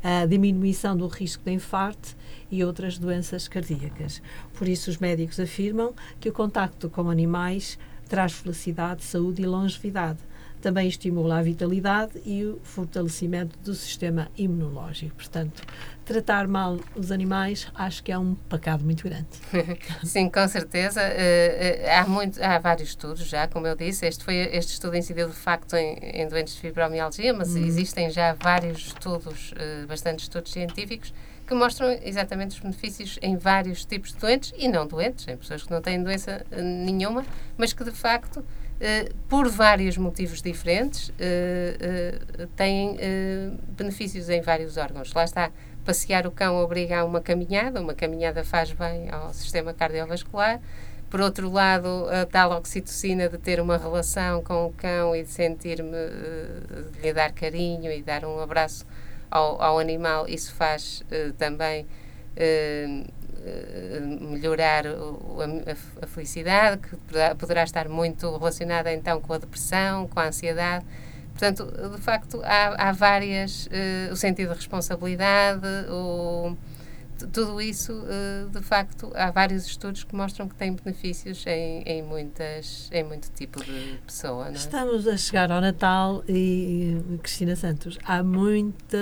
a 0.00 0.26
diminuição 0.26 0.96
do 0.96 1.08
risco 1.08 1.42
de 1.42 1.50
infarto 1.50 2.16
e 2.52 2.62
outras 2.62 2.98
doenças 2.98 3.48
cardíacas. 3.48 4.22
Por 4.54 4.68
isso, 4.68 4.88
os 4.88 4.98
médicos 4.98 5.40
afirmam 5.40 5.92
que 6.20 6.28
o 6.28 6.32
contacto 6.32 6.88
com 6.88 7.10
animais 7.10 7.76
traz 8.08 8.32
felicidade, 8.32 9.04
saúde 9.04 9.42
e 9.42 9.46
longevidade. 9.46 10.18
Também 10.60 10.86
estimula 10.86 11.38
a 11.38 11.42
vitalidade 11.42 12.20
e 12.24 12.44
o 12.44 12.60
fortalecimento 12.62 13.58
do 13.58 13.74
sistema 13.74 14.30
imunológico. 14.38 15.16
Portanto, 15.16 15.60
tratar 16.04 16.46
mal 16.46 16.78
os 16.94 17.10
animais 17.10 17.66
acho 17.74 18.02
que 18.02 18.12
é 18.12 18.18
um 18.18 18.34
pecado 18.34 18.84
muito 18.84 19.02
grande. 19.02 19.26
Sim, 20.04 20.28
com 20.28 20.46
certeza. 20.46 21.00
Uh, 21.00 21.04
uh, 21.04 21.90
há, 21.98 22.06
muito, 22.06 22.40
há 22.40 22.58
vários 22.60 22.90
estudos 22.90 23.26
já, 23.26 23.48
como 23.48 23.66
eu 23.66 23.74
disse. 23.74 24.06
Este, 24.06 24.24
foi, 24.24 24.36
este 24.36 24.74
estudo 24.74 24.96
incidiu 24.96 25.28
de 25.28 25.34
facto 25.34 25.74
em, 25.74 25.94
em 25.94 26.28
doentes 26.28 26.54
de 26.54 26.60
fibromialgia, 26.60 27.34
mas 27.34 27.56
hum. 27.56 27.66
existem 27.66 28.10
já 28.10 28.34
vários 28.34 28.86
estudos, 28.86 29.52
uh, 29.52 29.86
bastante 29.88 30.20
estudos 30.20 30.52
científicos, 30.52 31.12
que 31.52 31.58
mostram 31.58 31.90
exatamente 32.02 32.56
os 32.56 32.60
benefícios 32.60 33.18
em 33.20 33.36
vários 33.36 33.84
tipos 33.84 34.12
de 34.12 34.18
doentes 34.18 34.54
e 34.56 34.68
não 34.68 34.86
doentes, 34.86 35.28
em 35.28 35.36
pessoas 35.36 35.62
que 35.62 35.70
não 35.70 35.82
têm 35.82 36.02
doença 36.02 36.46
eh, 36.50 36.62
nenhuma, 36.62 37.26
mas 37.58 37.74
que 37.74 37.84
de 37.84 37.90
facto, 37.90 38.42
eh, 38.80 39.10
por 39.28 39.50
vários 39.50 39.98
motivos 39.98 40.40
diferentes, 40.40 41.12
eh, 41.18 42.18
têm 42.56 42.96
benefícios 43.76 44.30
em 44.30 44.40
vários 44.40 44.78
órgãos. 44.78 45.12
Lá 45.12 45.24
está, 45.24 45.50
passear 45.84 46.26
o 46.26 46.30
cão 46.30 46.56
obriga 46.56 47.00
a 47.00 47.04
uma 47.04 47.20
caminhada, 47.20 47.82
uma 47.82 47.94
caminhada 47.94 48.42
faz 48.42 48.72
bem 48.72 49.10
ao 49.10 49.34
sistema 49.34 49.74
cardiovascular. 49.74 50.58
Por 51.10 51.20
outro 51.20 51.50
lado, 51.50 52.08
a 52.08 52.24
tal 52.24 52.52
oxitocina 52.52 53.28
de 53.28 53.36
ter 53.36 53.60
uma 53.60 53.76
relação 53.76 54.42
com 54.42 54.68
o 54.68 54.72
cão 54.72 55.14
e 55.14 55.22
de 55.22 55.28
sentir-me, 55.28 55.90
de 56.92 57.02
lhe 57.02 57.12
dar 57.12 57.30
carinho 57.32 57.92
e 57.92 58.02
dar 58.02 58.24
um 58.24 58.40
abraço 58.40 58.86
ao, 59.32 59.60
ao 59.60 59.78
animal, 59.78 60.28
isso 60.28 60.54
faz 60.54 61.02
uh, 61.10 61.32
também 61.32 61.86
uh, 62.36 63.22
melhorar 64.30 64.86
o, 64.86 65.38
a, 66.00 66.06
felicidade, 66.06 66.80
que 66.80 66.96
poderá, 66.96 67.34
poderá, 67.34 67.64
estar 67.64 67.88
muito 67.88 68.30
relacionada 68.36 68.92
então 68.92 69.20
com 69.20 69.32
a 69.32 69.38
depressão, 69.38 70.06
com 70.06 70.20
a 70.20 70.26
ansiedade. 70.26 70.84
Portanto, 71.32 71.66
de 71.96 72.00
facto, 72.00 72.40
há, 72.44 72.90
há 72.90 72.92
várias, 72.92 73.68
o 74.12 74.16
sentido 74.16 74.50
de 74.50 74.56
responsabilidade, 74.56 75.66
o 75.90 76.56
tudo 77.28 77.60
isso, 77.60 77.92
uh, 77.92 78.50
de 78.50 78.62
facto, 78.62 79.10
há 79.14 79.30
vários 79.30 79.66
estudos 79.66 80.04
que 80.04 80.14
mostram 80.14 80.48
que 80.48 80.54
tem 80.54 80.74
benefícios 80.74 81.44
em, 81.46 81.82
em, 81.82 82.02
muitas, 82.02 82.88
em 82.92 83.04
muito 83.04 83.30
tipo 83.32 83.62
de 83.64 83.98
pessoa. 84.06 84.48
É? 84.48 84.52
Estamos 84.52 85.06
a 85.06 85.16
chegar 85.16 85.50
ao 85.50 85.60
Natal 85.60 86.24
e, 86.28 87.00
Cristina 87.22 87.56
Santos, 87.56 87.98
há 88.04 88.22
muita, 88.22 88.98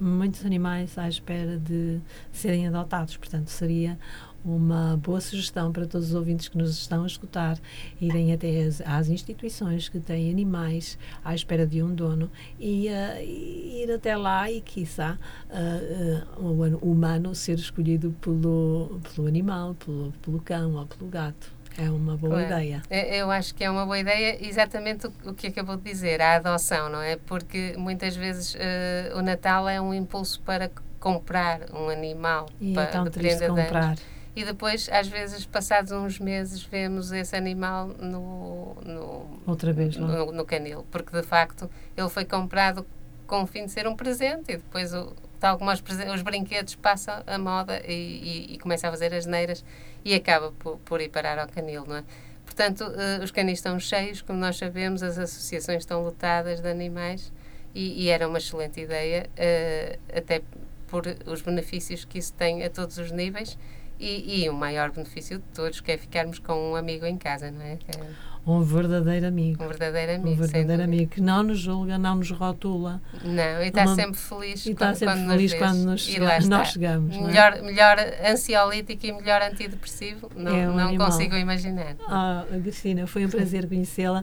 muitos 0.00 0.44
animais 0.44 0.96
à 0.98 1.08
espera 1.08 1.58
de 1.58 2.00
serem 2.32 2.68
adotados, 2.68 3.16
portanto, 3.16 3.48
seria 3.48 3.98
uma 4.44 4.96
boa 4.96 5.20
sugestão 5.20 5.72
para 5.72 5.86
todos 5.86 6.08
os 6.08 6.14
ouvintes 6.14 6.48
que 6.48 6.56
nos 6.56 6.70
estão 6.70 7.02
a 7.04 7.06
escutar 7.06 7.58
irem 8.00 8.32
até 8.32 8.62
as, 8.62 8.80
às 8.82 9.08
instituições 9.08 9.88
que 9.88 9.98
têm 10.00 10.30
animais 10.30 10.98
à 11.24 11.34
espera 11.34 11.66
de 11.66 11.82
um 11.82 11.94
dono 11.94 12.30
e 12.58 12.88
uh, 12.88 13.22
ir 13.22 13.92
até 13.92 14.16
lá 14.16 14.50
e, 14.50 14.60
quiçá, 14.60 15.18
uh, 15.50 16.42
uh, 16.42 16.78
o 16.80 16.90
humano 16.90 17.34
ser 17.34 17.58
escolhido 17.58 18.14
pelo, 18.20 19.00
pelo 19.14 19.26
animal, 19.26 19.74
pelo, 19.74 20.12
pelo 20.22 20.40
cão 20.40 20.74
ou 20.74 20.86
pelo 20.86 21.08
gato. 21.10 21.58
É 21.76 21.88
uma 21.88 22.16
boa 22.16 22.44
claro. 22.44 22.46
ideia. 22.46 22.82
Eu 22.90 23.30
acho 23.30 23.54
que 23.54 23.62
é 23.62 23.70
uma 23.70 23.86
boa 23.86 23.98
ideia 24.00 24.44
exatamente 24.44 25.06
o, 25.24 25.32
que 25.32 25.46
acabou 25.46 25.76
de 25.76 25.84
dizer, 25.84 26.20
a 26.20 26.34
adoção, 26.34 26.88
não 26.88 27.00
é? 27.00 27.16
Porque 27.16 27.74
muitas 27.78 28.16
vezes 28.16 28.54
uh, 28.54 29.16
o 29.16 29.22
Natal 29.22 29.68
é 29.68 29.80
um 29.80 29.94
impulso 29.94 30.40
para 30.40 30.72
comprar 30.98 31.60
um 31.72 31.88
animal. 31.88 32.48
E 32.60 32.74
para, 32.74 32.82
é 32.82 32.86
tão 32.86 33.04
triste 33.04 33.46
comprar. 33.46 33.96
E 34.38 34.44
depois, 34.44 34.88
às 34.92 35.08
vezes, 35.08 35.44
passados 35.44 35.90
uns 35.90 36.20
meses, 36.20 36.62
vemos 36.62 37.10
esse 37.10 37.34
animal 37.34 37.88
no, 37.88 38.76
no, 38.84 39.40
Outra 39.44 39.72
vez, 39.72 39.96
não? 39.96 40.06
no, 40.06 40.30
no 40.30 40.44
canil, 40.44 40.86
porque 40.92 41.10
de 41.10 41.26
facto 41.26 41.68
ele 41.96 42.08
foi 42.08 42.24
comprado 42.24 42.86
com 43.26 43.42
o 43.42 43.46
fim 43.48 43.64
de 43.64 43.72
ser 43.72 43.88
um 43.88 43.96
presente 43.96 44.52
e 44.52 44.56
depois, 44.58 44.94
o, 44.94 45.12
tal 45.40 45.58
como 45.58 45.72
os, 45.72 45.82
os 46.14 46.22
brinquedos, 46.22 46.76
passa 46.76 47.24
a 47.26 47.36
moda 47.36 47.82
e, 47.84 47.92
e, 47.92 48.54
e, 48.54 48.58
começa 48.58 48.86
a 48.86 48.92
fazer 48.92 49.12
as 49.12 49.26
neiras 49.26 49.64
e 50.04 50.14
acaba 50.14 50.52
por, 50.52 50.78
por 50.84 51.00
ir 51.00 51.08
parar 51.08 51.36
ao 51.40 51.48
canil, 51.48 51.84
não 51.84 51.96
é? 51.96 52.04
Portanto, 52.44 52.84
uh, 52.84 53.24
os 53.24 53.32
canis 53.32 53.58
estão 53.58 53.76
cheios, 53.80 54.22
como 54.22 54.38
nós 54.38 54.56
sabemos, 54.56 55.02
as 55.02 55.18
associações 55.18 55.78
estão 55.78 56.00
lotadas 56.00 56.60
de 56.60 56.68
animais 56.68 57.32
e, 57.74 58.04
e 58.04 58.08
era 58.08 58.28
uma 58.28 58.38
excelente 58.38 58.80
ideia, 58.80 59.28
uh, 59.32 60.16
até 60.16 60.42
por 60.86 61.02
os 61.26 61.42
benefícios 61.42 62.04
que 62.04 62.18
isso 62.18 62.32
tem 62.34 62.62
a 62.62 62.70
todos 62.70 62.98
os 62.98 63.10
níveis 63.10 63.58
e, 63.98 64.44
e, 64.44 64.48
o 64.48 64.54
maior 64.54 64.90
benefício 64.90 65.38
de 65.38 65.44
todos, 65.54 65.80
que 65.80 65.92
é 65.92 65.98
ficarmos 65.98 66.38
com 66.38 66.72
um 66.72 66.76
amigo 66.76 67.04
em 67.06 67.16
casa, 67.16 67.50
não 67.50 67.62
é? 67.62 67.72
é 67.72 68.28
um 68.48 68.62
verdadeiro 68.62 69.26
amigo. 69.26 69.62
Um 69.62 69.68
verdadeiro 69.68 70.12
amigo. 70.12 70.30
Um 70.30 70.46
verdadeiro 70.46 70.82
amigo 70.82 71.10
que 71.10 71.20
não 71.20 71.42
nos 71.42 71.58
julga, 71.58 71.98
não 71.98 72.16
nos 72.16 72.30
rotula. 72.30 73.00
Não, 73.22 73.62
e 73.62 73.68
está 73.68 73.84
Uma, 73.84 73.94
sempre 73.94 74.18
feliz 74.18 74.64
e 74.64 74.70
está 74.70 74.94
sempre 74.94 75.14
quando 75.14 75.28
feliz 75.28 75.52
nos 75.52 75.60
quando 75.60 75.78
nos 75.84 76.00
chega, 76.00 76.40
nós 76.46 76.68
chegamos. 76.68 77.14
É? 77.14 77.20
Melhor, 77.20 77.52
é? 77.52 77.62
melhor 77.62 77.96
ansiolítico 78.26 79.04
e 79.04 79.12
melhor 79.12 79.42
antidepressivo, 79.42 80.30
não, 80.34 80.56
é 80.56 80.68
um 80.68 80.76
não 80.76 80.96
consigo 80.96 81.36
imaginar. 81.36 81.94
Ah, 82.06 82.46
Cristina, 82.62 83.06
foi 83.06 83.26
um 83.26 83.28
prazer 83.28 83.68
conhecê-la. 83.68 84.22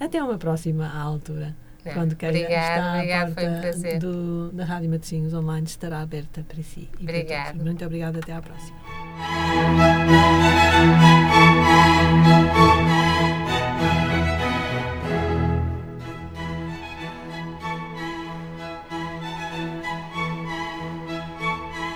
Até 0.00 0.22
uma 0.22 0.38
próxima 0.38 0.90
altura. 0.98 1.54
Quando 1.94 2.16
queira 2.16 2.38
estar 2.38 2.94
obrigado, 2.94 3.34
foi 3.34 3.48
um 3.48 3.60
prazer. 3.60 3.98
Do, 3.98 4.50
da 4.52 4.64
Rádio 4.64 4.90
Matosinhos 4.90 5.34
Online 5.34 5.66
estará 5.66 6.00
aberta 6.00 6.44
para 6.46 6.62
si. 6.62 6.88
Obrigada. 7.00 7.62
Muito 7.62 7.84
obrigada, 7.84 8.18
até 8.18 8.32
à 8.32 8.40
próxima. 8.42 8.78